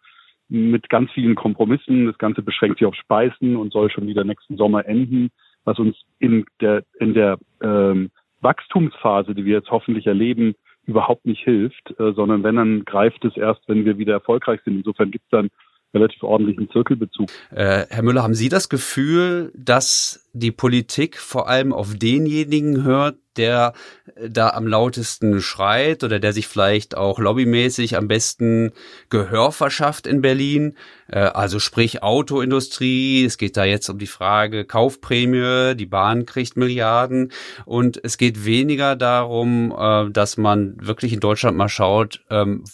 [0.49, 2.07] mit ganz vielen Kompromissen.
[2.07, 5.31] Das Ganze beschränkt sich auf Speisen und soll schon wieder nächsten Sommer enden,
[5.65, 10.55] was uns in der, in der ähm, Wachstumsphase, die wir jetzt hoffentlich erleben,
[10.87, 14.77] überhaupt nicht hilft, äh, sondern wenn, dann greift es erst, wenn wir wieder erfolgreich sind.
[14.77, 15.49] Insofern gibt es dann
[15.95, 17.29] relativ ordentlichen Zirkelbezug.
[17.51, 23.17] Äh, Herr Müller, haben Sie das Gefühl, dass die Politik vor allem auf denjenigen hört,
[23.37, 23.73] der
[24.17, 28.73] äh, da am lautesten schreit oder der sich vielleicht auch lobbymäßig am besten
[29.11, 30.75] Gehör verschafft in Berlin.
[31.09, 33.25] Äh, also sprich Autoindustrie.
[33.25, 35.75] Es geht da jetzt um die Frage Kaufprämie.
[35.77, 37.33] Die Bahn kriegt Milliarden.
[37.65, 42.65] Und es geht weniger darum, äh, dass man wirklich in Deutschland mal schaut, ähm,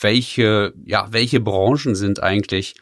[0.00, 2.74] welche, ja, welche Branchen sind eigentlich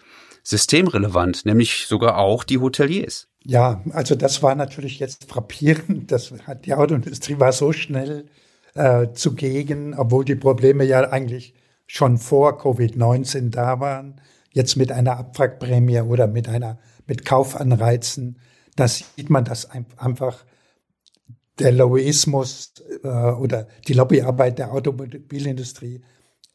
[0.42, 3.28] systemrelevant, nämlich sogar auch die Hoteliers.
[3.44, 6.10] Ja, also das war natürlich jetzt frappierend.
[6.10, 8.26] Das hat die Autoindustrie war so schnell
[8.74, 11.54] äh, zugegen, obwohl die Probleme ja eigentlich
[11.86, 14.20] schon vor Covid-19 da waren.
[14.52, 18.38] Jetzt mit einer Abwrackprämie oder mit einer mit Kaufanreizen,
[18.76, 20.44] da sieht man, dass einfach
[21.58, 26.02] der Lobbyismus äh, oder die Lobbyarbeit der Automobilindustrie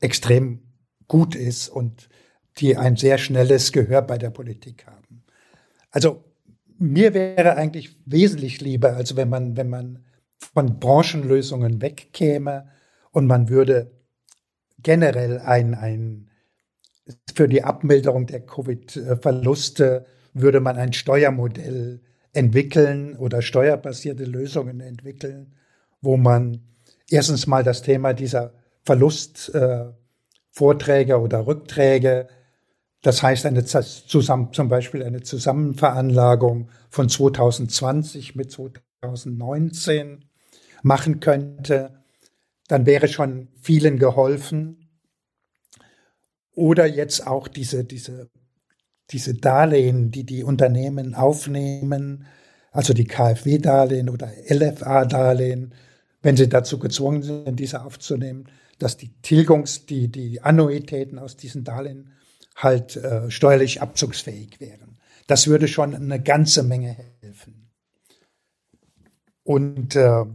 [0.04, 0.60] extrem
[1.08, 2.10] gut ist und
[2.58, 5.24] die ein sehr schnelles Gehör bei der Politik haben.
[5.92, 6.24] Also
[6.78, 10.06] mir wäre eigentlich wesentlich lieber, also wenn man, wenn man
[10.54, 12.68] von Branchenlösungen wegkäme
[13.12, 13.92] und man würde
[14.80, 16.30] generell ein, ein,
[17.34, 22.02] für die Abmilderung der Covid-Verluste würde man ein Steuermodell
[22.34, 25.54] entwickeln oder steuerbasierte Lösungen entwickeln,
[26.02, 26.62] wo man
[27.10, 32.28] erstens mal das Thema dieser Verlustvorträge äh, oder Rückträge
[33.04, 40.24] das heißt, eine zusammen, zum Beispiel eine Zusammenveranlagung von 2020 mit 2019
[40.84, 42.02] machen könnte,
[42.70, 44.88] dann wäre schon vielen geholfen.
[46.56, 48.30] Oder jetzt auch diese, diese,
[49.10, 52.26] diese Darlehen, die die Unternehmen aufnehmen,
[52.72, 55.74] also die KfW-Darlehen oder LFA-Darlehen,
[56.22, 58.48] wenn sie dazu gezwungen sind, diese aufzunehmen,
[58.80, 62.12] dass die Tilgungs-, die, die Annuitäten aus diesen Darlehen
[62.56, 64.98] halt äh, steuerlich abzugsfähig wären.
[65.28, 67.72] Das würde schon eine ganze Menge helfen.
[69.44, 70.26] Und äh,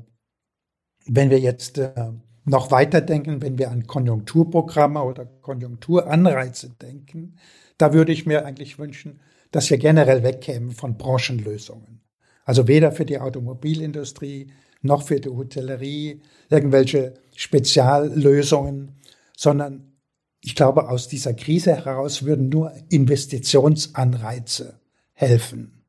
[1.07, 2.13] wenn wir jetzt äh,
[2.45, 7.37] noch weiter denken, wenn wir an Konjunkturprogramme oder Konjunkturanreize denken,
[7.77, 9.21] da würde ich mir eigentlich wünschen,
[9.51, 12.01] dass wir generell wegkämen von Branchenlösungen.
[12.45, 18.97] Also weder für die Automobilindustrie noch für die Hotellerie irgendwelche Speziallösungen,
[19.37, 19.93] sondern
[20.43, 24.81] ich glaube, aus dieser Krise heraus würden nur Investitionsanreize
[25.13, 25.85] helfen.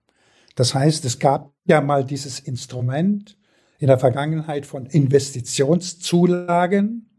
[0.54, 3.36] Das heißt, es gab ja mal dieses Instrument
[3.80, 7.10] in der Vergangenheit von Investitionszulagen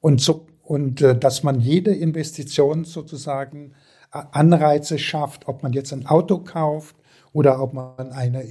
[0.00, 3.72] und so, und äh, dass man jede Investition sozusagen
[4.12, 6.96] äh, Anreize schafft, ob man jetzt ein Auto kauft
[7.32, 8.44] oder ob man eine,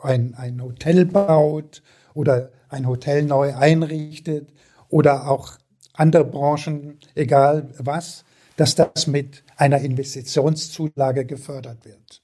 [0.00, 1.82] ein, ein Hotel baut
[2.14, 4.52] oder ein Hotel neu einrichtet
[4.88, 5.58] oder auch
[5.94, 8.24] andere Branchen, egal was,
[8.56, 12.22] dass das mit einer Investitionszulage gefördert wird.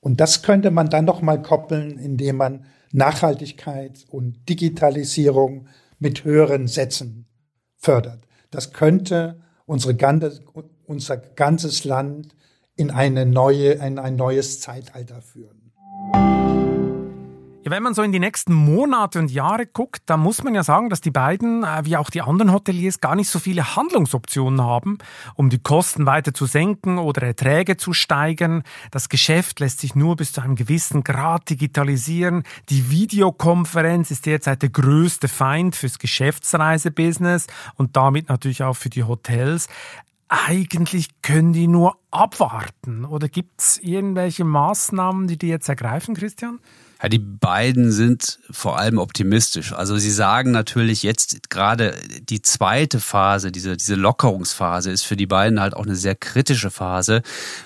[0.00, 5.66] Und das könnte man dann noch mal koppeln, indem man Nachhaltigkeit und Digitalisierung
[5.98, 7.26] mit höheren Sätzen
[7.76, 8.26] fördert.
[8.50, 10.40] Das könnte unsere ganze,
[10.86, 12.34] unser ganzes Land
[12.76, 15.55] in eine neue, in ein neues Zeitalter führen.
[17.66, 20.62] Ja, wenn man so in die nächsten Monate und Jahre guckt, dann muss man ja
[20.62, 24.62] sagen, dass die beiden, äh, wie auch die anderen Hoteliers, gar nicht so viele Handlungsoptionen
[24.62, 24.98] haben,
[25.34, 28.62] um die Kosten weiter zu senken oder Erträge zu steigern.
[28.92, 32.44] Das Geschäft lässt sich nur bis zu einem gewissen Grad digitalisieren.
[32.68, 39.02] Die Videokonferenz ist derzeit der größte Feind fürs Geschäftsreisebusiness und damit natürlich auch für die
[39.02, 39.66] Hotels
[40.28, 43.04] eigentlich können die nur abwarten.
[43.04, 46.60] Oder gibt es irgendwelche Maßnahmen, die die jetzt ergreifen, Christian?
[47.02, 49.72] Ja, die beiden sind vor allem optimistisch.
[49.72, 55.26] Also sie sagen natürlich jetzt gerade die zweite Phase, diese, diese Lockerungsphase ist für die
[55.26, 57.22] beiden halt auch eine sehr kritische Phase,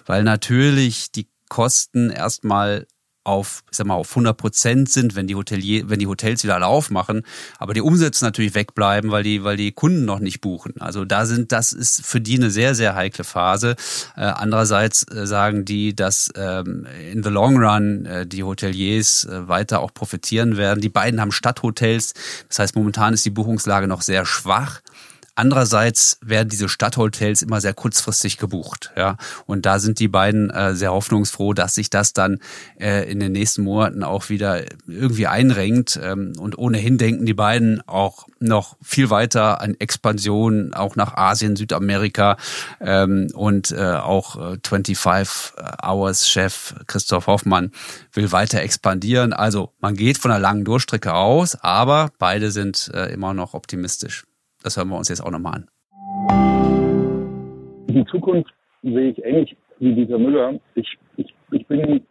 [0.07, 2.87] weil natürlich die Kosten erstmal
[3.25, 6.55] auf, ich sag mal, auf 100 Prozent sind, wenn die Hotelier, wenn die Hotels wieder
[6.55, 7.23] alle aufmachen,
[7.59, 10.81] aber die Umsätze natürlich wegbleiben, weil die, weil die Kunden noch nicht buchen.
[10.81, 13.77] Also da sind, das ist für die eine sehr, sehr heikle Phase.
[14.17, 19.49] Äh, andererseits äh, sagen die, dass ähm, in the long run äh, die Hoteliers äh,
[19.49, 20.81] weiter auch profitieren werden.
[20.81, 22.15] Die beiden haben Stadthotels.
[22.49, 24.81] Das heißt, momentan ist die Buchungslage noch sehr schwach.
[25.35, 29.17] Andererseits werden diese Stadthotels immer sehr kurzfristig gebucht, ja.
[29.47, 32.39] Und da sind die beiden äh, sehr hoffnungsfroh, dass sich das dann
[32.79, 35.99] äh, in den nächsten Monaten auch wieder irgendwie einrenkt.
[36.03, 41.57] Ähm, und ohnehin denken die beiden auch noch viel weiter an Expansion, auch nach Asien,
[41.57, 42.37] Südamerika
[42.81, 47.73] ähm, und äh, auch äh, 25 Hours Chef Christoph Hoffmann
[48.13, 49.33] will weiter expandieren.
[49.33, 54.25] Also man geht von einer langen Durchstrecke aus, aber beide sind äh, immer noch optimistisch.
[54.63, 55.69] Das hören wir uns jetzt auch nochmal an.
[57.89, 60.61] Die Zukunft sehe ich ähnlich wie dieser Müller.
[60.75, 62.05] Ich, ich, ich bin,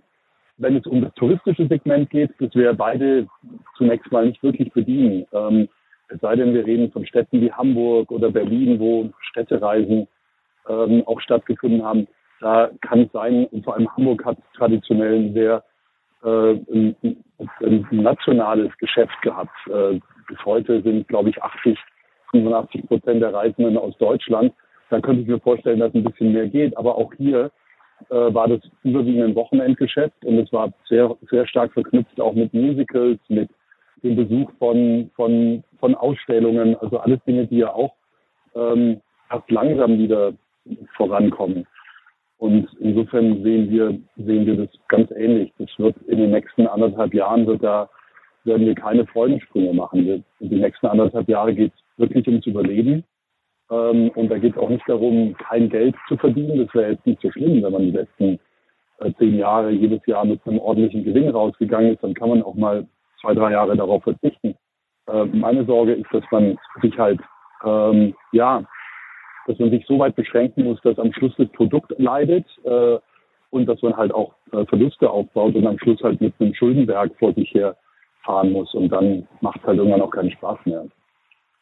[0.57, 3.27] wenn es um das touristische Segment geht, das wir beide
[3.77, 5.25] zunächst mal nicht wirklich bedienen.
[5.31, 5.69] Ähm,
[6.09, 10.07] es sei denn, wir reden von Städten wie Hamburg oder Berlin, wo Städtereisen
[10.67, 12.07] ähm, auch stattgefunden haben.
[12.41, 15.63] Da kann es sein, und vor allem Hamburg hat traditionell ein sehr
[16.23, 16.95] äh, ein,
[17.61, 19.55] ein nationales Geschäft gehabt.
[19.67, 21.77] Äh, bis heute sind, glaube ich, 80,
[22.31, 24.53] 85 Prozent der Reisenden aus Deutschland.
[24.89, 26.75] Da könnte ich mir vorstellen, dass ein bisschen mehr geht.
[26.77, 27.51] Aber auch hier
[28.09, 32.53] äh, war das überwiegend ein Wochenendgeschäft und es war sehr, sehr stark verknüpft auch mit
[32.53, 33.49] Musicals, mit
[34.03, 37.93] dem Besuch von, von, von Ausstellungen, also alles Dinge, die ja auch
[38.55, 40.33] ähm, erst langsam wieder
[40.95, 41.67] vorankommen.
[42.37, 45.51] Und insofern sehen wir, sehen wir das ganz ähnlich.
[45.59, 47.89] Das wird in den nächsten anderthalb Jahren wird da,
[48.45, 50.05] werden wir keine Freudensprünge machen.
[50.05, 53.03] Wir, in den nächsten anderthalb Jahre geht es wirklich ums Überleben.
[53.69, 56.65] Ähm, und da geht es auch nicht darum, kein Geld zu verdienen.
[56.65, 58.39] Das wäre jetzt nicht so schlimm, wenn man die letzten
[58.99, 62.03] äh, zehn Jahre jedes Jahr mit einem ordentlichen Gewinn rausgegangen ist.
[62.03, 62.87] Dann kann man auch mal
[63.21, 64.55] zwei, drei Jahre darauf verzichten.
[65.07, 67.19] Äh, meine Sorge ist, dass man sich halt,
[67.63, 68.63] ähm, ja,
[69.47, 72.97] dass man sich so weit beschränken muss, dass am Schluss das Produkt leidet äh,
[73.51, 77.11] und dass man halt auch äh, Verluste aufbaut und am Schluss halt mit einem Schuldenberg
[77.17, 77.75] vor sich her
[78.23, 80.85] fahren muss und dann macht es halt irgendwann auch keinen Spaß mehr.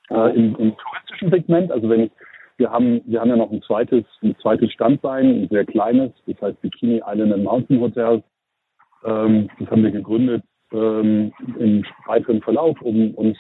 [0.10, 2.12] Äh, im, Im touristischen Segment, also wenn ich,
[2.58, 6.42] wir haben, wir haben ja noch ein zweites, ein zweites Standbein, ein sehr kleines, das
[6.42, 8.24] heißt Bikini Island and Mountain Hotel.
[9.06, 13.38] Ähm, das haben wir gegründet ähm, im weiteren Verlauf, um uns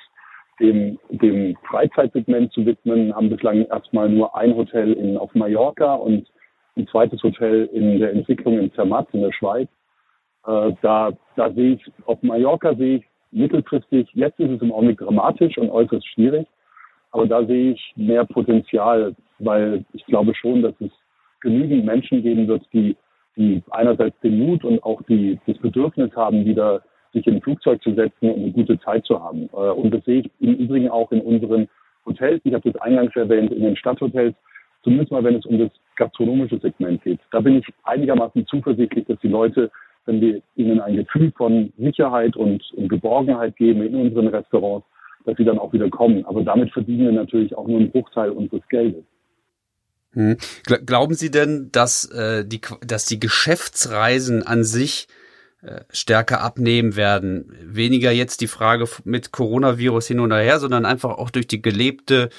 [0.59, 6.27] dem, dem Freizeitsegment zu widmen, haben bislang erstmal nur ein Hotel in, auf Mallorca und
[6.75, 9.69] ein zweites Hotel in der Entwicklung in Zermatt in der Schweiz.
[10.45, 14.99] Äh, da, da sehe ich, auf Mallorca sehe ich mittelfristig, jetzt ist es im Augenblick
[14.99, 16.47] dramatisch und äußerst schwierig,
[17.11, 20.91] aber da sehe ich mehr Potenzial, weil ich glaube schon, dass es
[21.41, 22.95] genügend Menschen geben wird, die,
[23.35, 26.81] die einerseits den Mut und auch die, das Bedürfnis haben, wieder
[27.13, 29.49] sich in ein Flugzeug zu setzen und eine gute Zeit zu haben.
[29.53, 31.67] Äh, und das sehe ich im Übrigen auch in unseren
[32.05, 32.41] Hotels.
[32.43, 34.35] Ich habe das eingangs erwähnt, in den Stadthotels,
[34.83, 37.19] zumindest mal, wenn es um das gastronomische Segment geht.
[37.31, 39.71] Da bin ich einigermaßen zuversichtlich, dass die Leute,
[40.05, 44.87] wenn wir ihnen ein Gefühl von Sicherheit und, und Geborgenheit geben in unseren Restaurants,
[45.27, 46.25] dass sie dann auch wieder kommen.
[46.25, 49.03] Aber damit verdienen wir natürlich auch nur einen Bruchteil unseres Geldes.
[50.13, 50.37] Hm.
[50.85, 55.07] Glauben Sie denn, dass, äh, die, dass die Geschäftsreisen an sich
[55.61, 57.51] äh, stärker abnehmen werden?
[57.61, 62.29] Weniger jetzt die Frage mit Coronavirus hin und her, sondern einfach auch durch die gelebte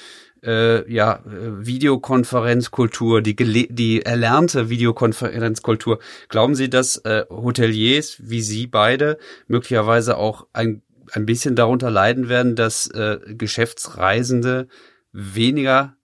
[0.43, 5.99] äh, ja, äh, Videokonferenzkultur, die, die erlernte Videokonferenzkultur.
[6.27, 10.81] Glauben Sie, dass äh, Hoteliers wie Sie beide möglicherweise auch ein
[11.13, 14.67] ein bisschen darunter leiden werden, dass äh, Geschäftsreisende
[15.11, 15.95] weniger,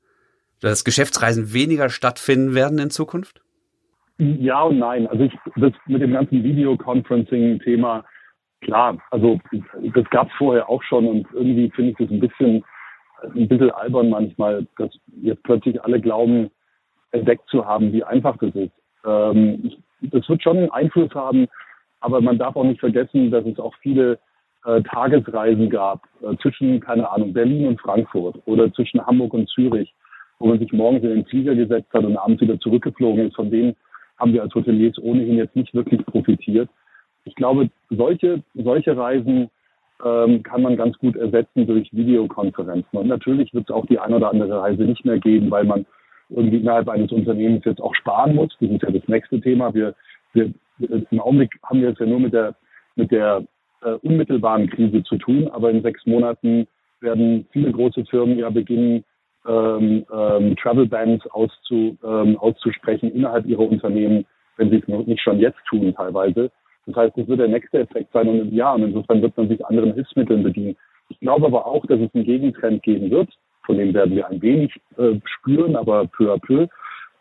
[0.62, 3.42] dass Geschäftsreisen weniger stattfinden werden in Zukunft?
[4.18, 5.08] Ja und nein.
[5.08, 8.06] Also ich, das mit dem ganzen Videoconferencing-Thema,
[8.62, 9.40] klar, also
[9.94, 12.64] das gab es vorher auch schon und irgendwie finde ich das ein bisschen,
[13.36, 14.92] ein bisschen albern manchmal, dass
[15.22, 16.50] jetzt plötzlich alle glauben,
[17.12, 18.74] entdeckt zu haben, wie einfach das ist.
[19.06, 21.48] Ähm, das wird schon einen Einfluss haben,
[22.00, 24.20] aber man darf auch nicht vergessen, dass es auch viele
[24.66, 29.94] äh, Tagesreisen gab äh, zwischen, keine Ahnung, Berlin und Frankfurt oder zwischen Hamburg und Zürich,
[30.40, 33.36] wo man sich morgens in den Flieger gesetzt hat und abends wieder zurückgeflogen ist.
[33.36, 33.76] Von denen
[34.18, 36.70] haben wir als Hoteliers ohnehin jetzt nicht wirklich profitiert.
[37.26, 39.50] Ich glaube, solche, solche Reisen
[40.04, 43.00] ähm, kann man ganz gut ersetzen durch Videokonferenzen.
[43.00, 45.86] Und natürlich wird es auch die ein oder andere Reise nicht mehr geben, weil man
[46.30, 48.56] irgendwie innerhalb eines Unternehmens jetzt auch sparen muss.
[48.60, 49.74] Das ist ja das nächste Thema.
[49.74, 49.96] Wir,
[50.34, 52.56] wir, Im Augenblick haben wir es ja nur mit der,
[52.96, 53.44] mit der
[53.82, 56.68] äh, unmittelbaren Krise zu tun, aber in sechs Monaten
[57.02, 59.04] werden viele große Firmen ja beginnen,
[59.48, 64.26] ähm, ähm, Travel Bans auszu, ähm, auszusprechen innerhalb ihrer Unternehmen,
[64.58, 66.52] wenn sie es nicht schon jetzt tun teilweise.
[66.88, 69.66] Das heißt, das wird der nächste Effekt sein und ja, und insofern wird man sich
[69.66, 70.76] anderen Hilfsmitteln bedienen.
[71.10, 73.30] Ich glaube aber auch, dass es einen Gegentrend geben wird,
[73.66, 76.68] von dem werden wir ein wenig äh, spüren, aber peu à peu,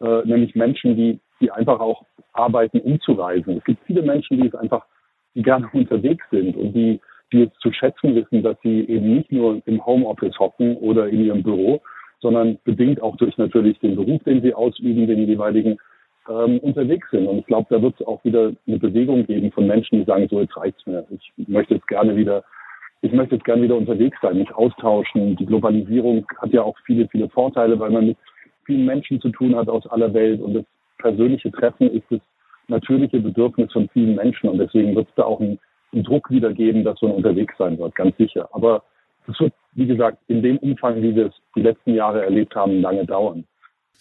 [0.01, 3.59] äh, nämlich Menschen, die, die einfach auch arbeiten, um zu reisen.
[3.59, 4.85] Es gibt viele Menschen, die es einfach
[5.42, 7.01] gerne unterwegs sind und die,
[7.33, 11.25] die es zu schätzen wissen, dass sie eben nicht nur im Homeoffice hocken oder in
[11.25, 11.83] ihrem Büro,
[12.20, 15.79] sondern bedingt auch durch natürlich den Beruf, den sie ausüben, den jeweiligen
[16.29, 17.27] ähm, unterwegs sind.
[17.27, 20.27] Und ich glaube, da wird es auch wieder eine Bewegung geben von Menschen, die sagen,
[20.31, 21.05] so jetzt reicht's mir.
[21.11, 22.44] Ich möchte jetzt gerne wieder,
[23.03, 25.37] ich möchte jetzt gerne wieder unterwegs sein, mich austauschen.
[25.37, 28.18] Die Globalisierung hat ja auch viele, viele Vorteile, weil man mit
[28.64, 30.64] vielen Menschen zu tun hat aus aller Welt und das
[30.99, 32.20] persönliche Treffen ist das
[32.68, 35.59] natürliche Bedürfnis von vielen Menschen und deswegen wird es da auch einen,
[35.92, 38.48] einen Druck wieder geben, dass man unterwegs sein wird, ganz sicher.
[38.52, 38.83] Aber
[39.29, 42.81] es wird, wie gesagt, in dem Umfang, wie wir es die letzten Jahre erlebt haben,
[42.81, 43.44] lange dauern.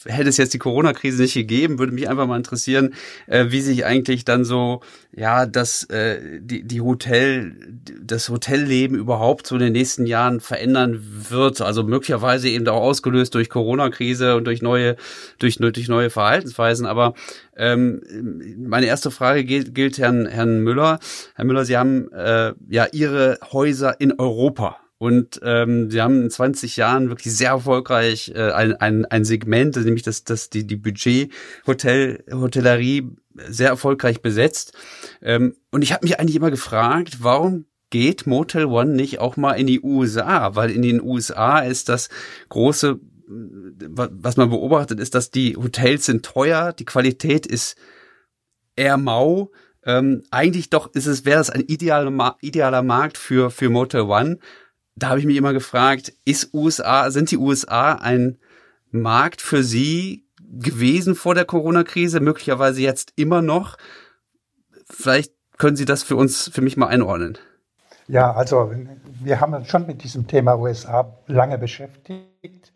[0.06, 2.94] Hätte es jetzt die Corona-Krise nicht gegeben, würde mich einfach mal interessieren,
[3.28, 4.82] äh, wie sich eigentlich dann so,
[5.16, 7.56] ja, das, äh, die, die Hotel,
[8.02, 11.62] das Hotelleben überhaupt so in den nächsten Jahren verändern wird.
[11.62, 14.96] Also möglicherweise eben auch ausgelöst durch Corona-Krise und durch neue,
[15.40, 16.86] durch, durch neue Verhaltensweisen.
[16.86, 17.14] Aber
[17.56, 18.02] ähm,
[18.58, 21.00] meine erste Frage gilt, gilt Herrn, Herrn Müller.
[21.36, 26.30] Herr Müller, Sie haben äh, ja Ihre Häuser in Europa und ähm, sie haben in
[26.30, 30.78] 20 Jahren wirklich sehr erfolgreich äh, ein, ein, ein Segment, nämlich das, das die, die
[30.78, 31.30] Budget
[31.68, 34.72] Hotel, Hotellerie sehr erfolgreich besetzt.
[35.22, 39.56] Ähm, und ich habe mich eigentlich immer gefragt, warum geht Motel One nicht auch mal
[39.56, 40.56] in die USA?
[40.56, 42.08] Weil in den USA ist das
[42.48, 47.76] große, was man beobachtet, ist, dass die Hotels sind teuer, die Qualität ist
[48.78, 49.52] eher mau.
[49.86, 54.40] Ähm, eigentlich doch ist es, wäre das ein idealer, idealer Markt für, für Motel One
[54.96, 58.38] da habe ich mich immer gefragt, ist USA, sind die USA ein
[58.92, 63.78] Markt für Sie gewesen vor der Corona-Krise, möglicherweise jetzt immer noch?
[64.90, 67.38] Vielleicht können Sie das für uns, für mich mal einordnen.
[68.08, 68.72] Ja, also
[69.22, 72.74] wir haben uns schon mit diesem Thema USA lange beschäftigt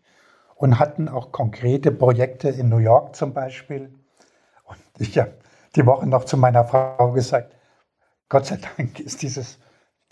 [0.54, 3.92] und hatten auch konkrete Projekte in New York zum Beispiel.
[4.64, 5.34] Und ich habe
[5.76, 7.54] die Woche noch zu meiner Frau gesagt,
[8.28, 9.58] Gott sei Dank ist dieses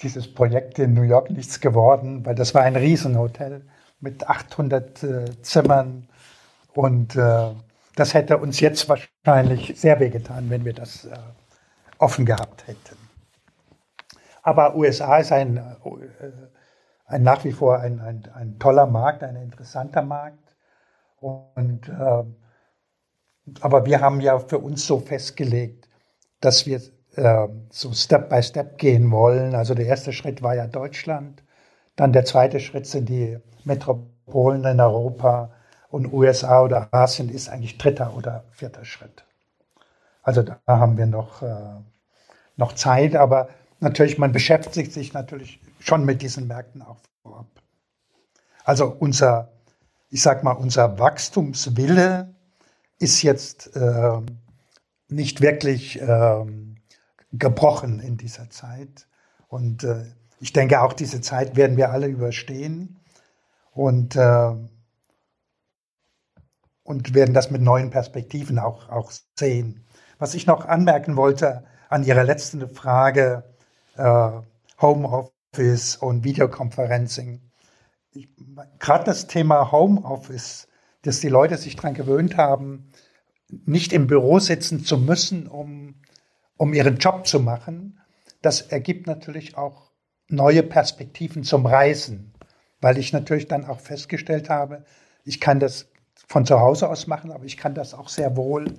[0.00, 3.66] dieses Projekt in New York nichts geworden, weil das war ein Riesenhotel
[4.00, 6.08] mit 800 äh, Zimmern
[6.74, 7.52] und äh,
[7.94, 11.16] das hätte uns jetzt wahrscheinlich sehr wehgetan, wenn wir das äh,
[11.98, 12.96] offen gehabt hätten.
[14.42, 16.30] Aber USA ist ein, äh,
[17.06, 20.54] ein nach wie vor ein, ein, ein, toller Markt, ein interessanter Markt.
[21.18, 22.24] Und, äh,
[23.60, 25.88] aber wir haben ja für uns so festgelegt,
[26.40, 26.80] dass wir
[27.16, 29.54] äh, so Step by Step gehen wollen.
[29.54, 31.42] Also der erste Schritt war ja Deutschland,
[31.96, 35.50] dann der zweite Schritt sind die Metropolen in Europa
[35.88, 39.24] und USA oder Asien ist eigentlich dritter oder vierter Schritt.
[40.22, 41.80] Also da haben wir noch, äh,
[42.56, 43.48] noch Zeit, aber
[43.80, 47.46] natürlich, man beschäftigt sich natürlich schon mit diesen Märkten auch vorab.
[48.64, 49.52] Also unser,
[50.10, 52.34] ich sag mal, unser Wachstumswille
[52.98, 54.20] ist jetzt äh,
[55.08, 56.65] nicht wirklich ähm,
[57.38, 59.06] gebrochen in dieser Zeit.
[59.48, 60.04] Und äh,
[60.40, 63.00] ich denke, auch diese Zeit werden wir alle überstehen
[63.72, 64.54] und, äh,
[66.82, 69.84] und werden das mit neuen Perspektiven auch, auch sehen.
[70.18, 73.44] Was ich noch anmerken wollte an Ihrer letzten Frage,
[73.96, 74.30] äh,
[74.80, 77.40] Homeoffice und Videoconferencing.
[78.78, 80.68] Gerade das Thema Homeoffice,
[81.02, 82.90] dass die Leute sich daran gewöhnt haben,
[83.48, 85.94] nicht im Büro sitzen zu müssen, um
[86.56, 88.00] um ihren Job zu machen,
[88.42, 89.90] das ergibt natürlich auch
[90.28, 92.32] neue Perspektiven zum Reisen,
[92.80, 94.84] weil ich natürlich dann auch festgestellt habe,
[95.24, 95.88] ich kann das
[96.28, 98.74] von zu Hause aus machen, aber ich kann das auch sehr wohl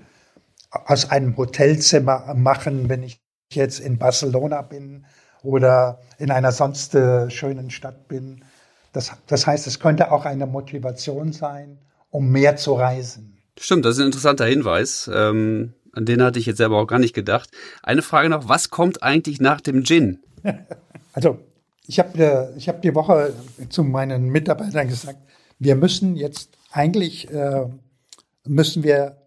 [0.71, 3.21] aus einem Hotelzimmer machen, wenn ich
[3.51, 5.05] jetzt in Barcelona bin
[5.43, 8.43] oder in einer sonst äh, schönen Stadt bin.
[8.91, 13.37] Das, das heißt, es könnte auch eine Motivation sein, um mehr zu reisen.
[13.59, 15.09] Stimmt, das ist ein interessanter Hinweis.
[15.13, 17.49] Ähm, an den hatte ich jetzt selber auch gar nicht gedacht.
[17.81, 20.19] Eine Frage noch, was kommt eigentlich nach dem Gin?
[21.13, 21.39] Also,
[21.87, 23.33] ich habe ich hab die Woche
[23.69, 25.17] zu meinen Mitarbeitern gesagt,
[25.57, 27.65] wir müssen jetzt eigentlich, äh,
[28.45, 29.17] müssen wir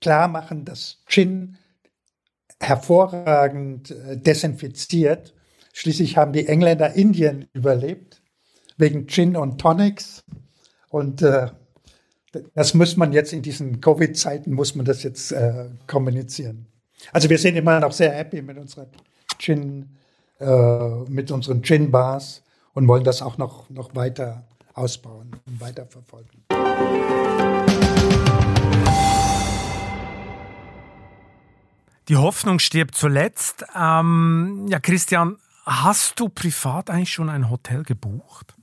[0.00, 1.58] klar machen, dass Gin
[2.60, 5.34] hervorragend äh, desinfiziert.
[5.74, 8.22] Schließlich haben die Engländer Indien überlebt,
[8.78, 10.24] wegen Gin und Tonics.
[10.88, 11.48] Und äh,
[12.54, 16.66] das muss man jetzt in diesen Covid-Zeiten, muss man das jetzt äh, kommunizieren.
[17.12, 18.86] Also wir sind immer noch sehr happy mit unserer
[19.38, 19.96] Gin,
[20.40, 22.42] äh, mit unseren Gin-Bars
[22.74, 26.44] und wollen das auch noch, noch weiter ausbauen und weiter verfolgen.
[32.08, 33.64] Die Hoffnung stirbt zuletzt.
[33.74, 38.57] Ähm, ja, Christian, hast du privat eigentlich schon ein Hotel gebucht?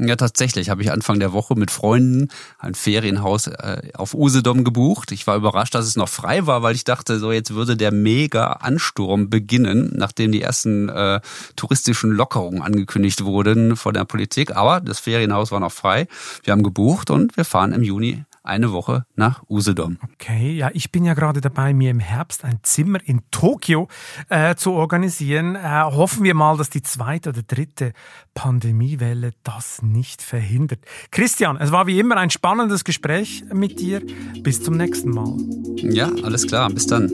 [0.00, 2.28] Ja, tatsächlich habe ich Anfang der Woche mit Freunden
[2.60, 5.10] ein Ferienhaus äh, auf Usedom gebucht.
[5.10, 7.92] Ich war überrascht, dass es noch frei war, weil ich dachte, so jetzt würde der
[7.92, 11.20] Mega-Ansturm beginnen, nachdem die ersten äh,
[11.56, 14.54] touristischen Lockerungen angekündigt wurden von der Politik.
[14.54, 16.06] Aber das Ferienhaus war noch frei.
[16.44, 19.98] Wir haben gebucht und wir fahren im Juni eine Woche nach Usedom.
[20.14, 23.88] Okay, ja, ich bin ja gerade dabei, mir im Herbst ein Zimmer in Tokio
[24.28, 25.54] äh, zu organisieren.
[25.56, 27.92] Äh, hoffen wir mal, dass die zweite oder dritte
[28.34, 30.80] Pandemiewelle das nicht verhindert.
[31.10, 34.02] Christian, es war wie immer ein spannendes Gespräch mit dir.
[34.42, 35.36] Bis zum nächsten Mal.
[35.76, 36.70] Ja, alles klar.
[36.70, 37.10] Bis dann.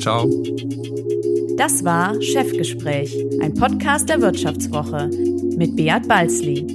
[0.00, 0.28] Ciao.
[1.56, 5.10] Das war Chefgespräch, ein Podcast der Wirtschaftswoche
[5.58, 6.66] mit Beat Balzli.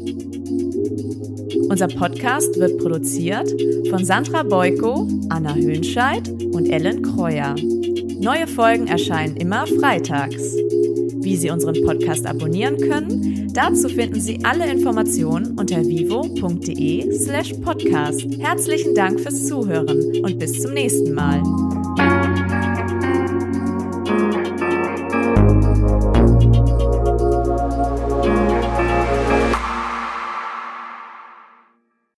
[1.70, 3.50] Unser Podcast wird produziert
[3.90, 7.56] von Sandra Beuko, Anna Höhnscheid und Ellen Kreuer.
[8.20, 10.56] Neue Folgen erscheinen immer freitags.
[11.26, 18.26] Wie Sie unseren Podcast abonnieren können, dazu finden Sie alle Informationen unter vivo.de slash podcast.
[18.40, 21.42] Herzlichen Dank fürs Zuhören und bis zum nächsten Mal.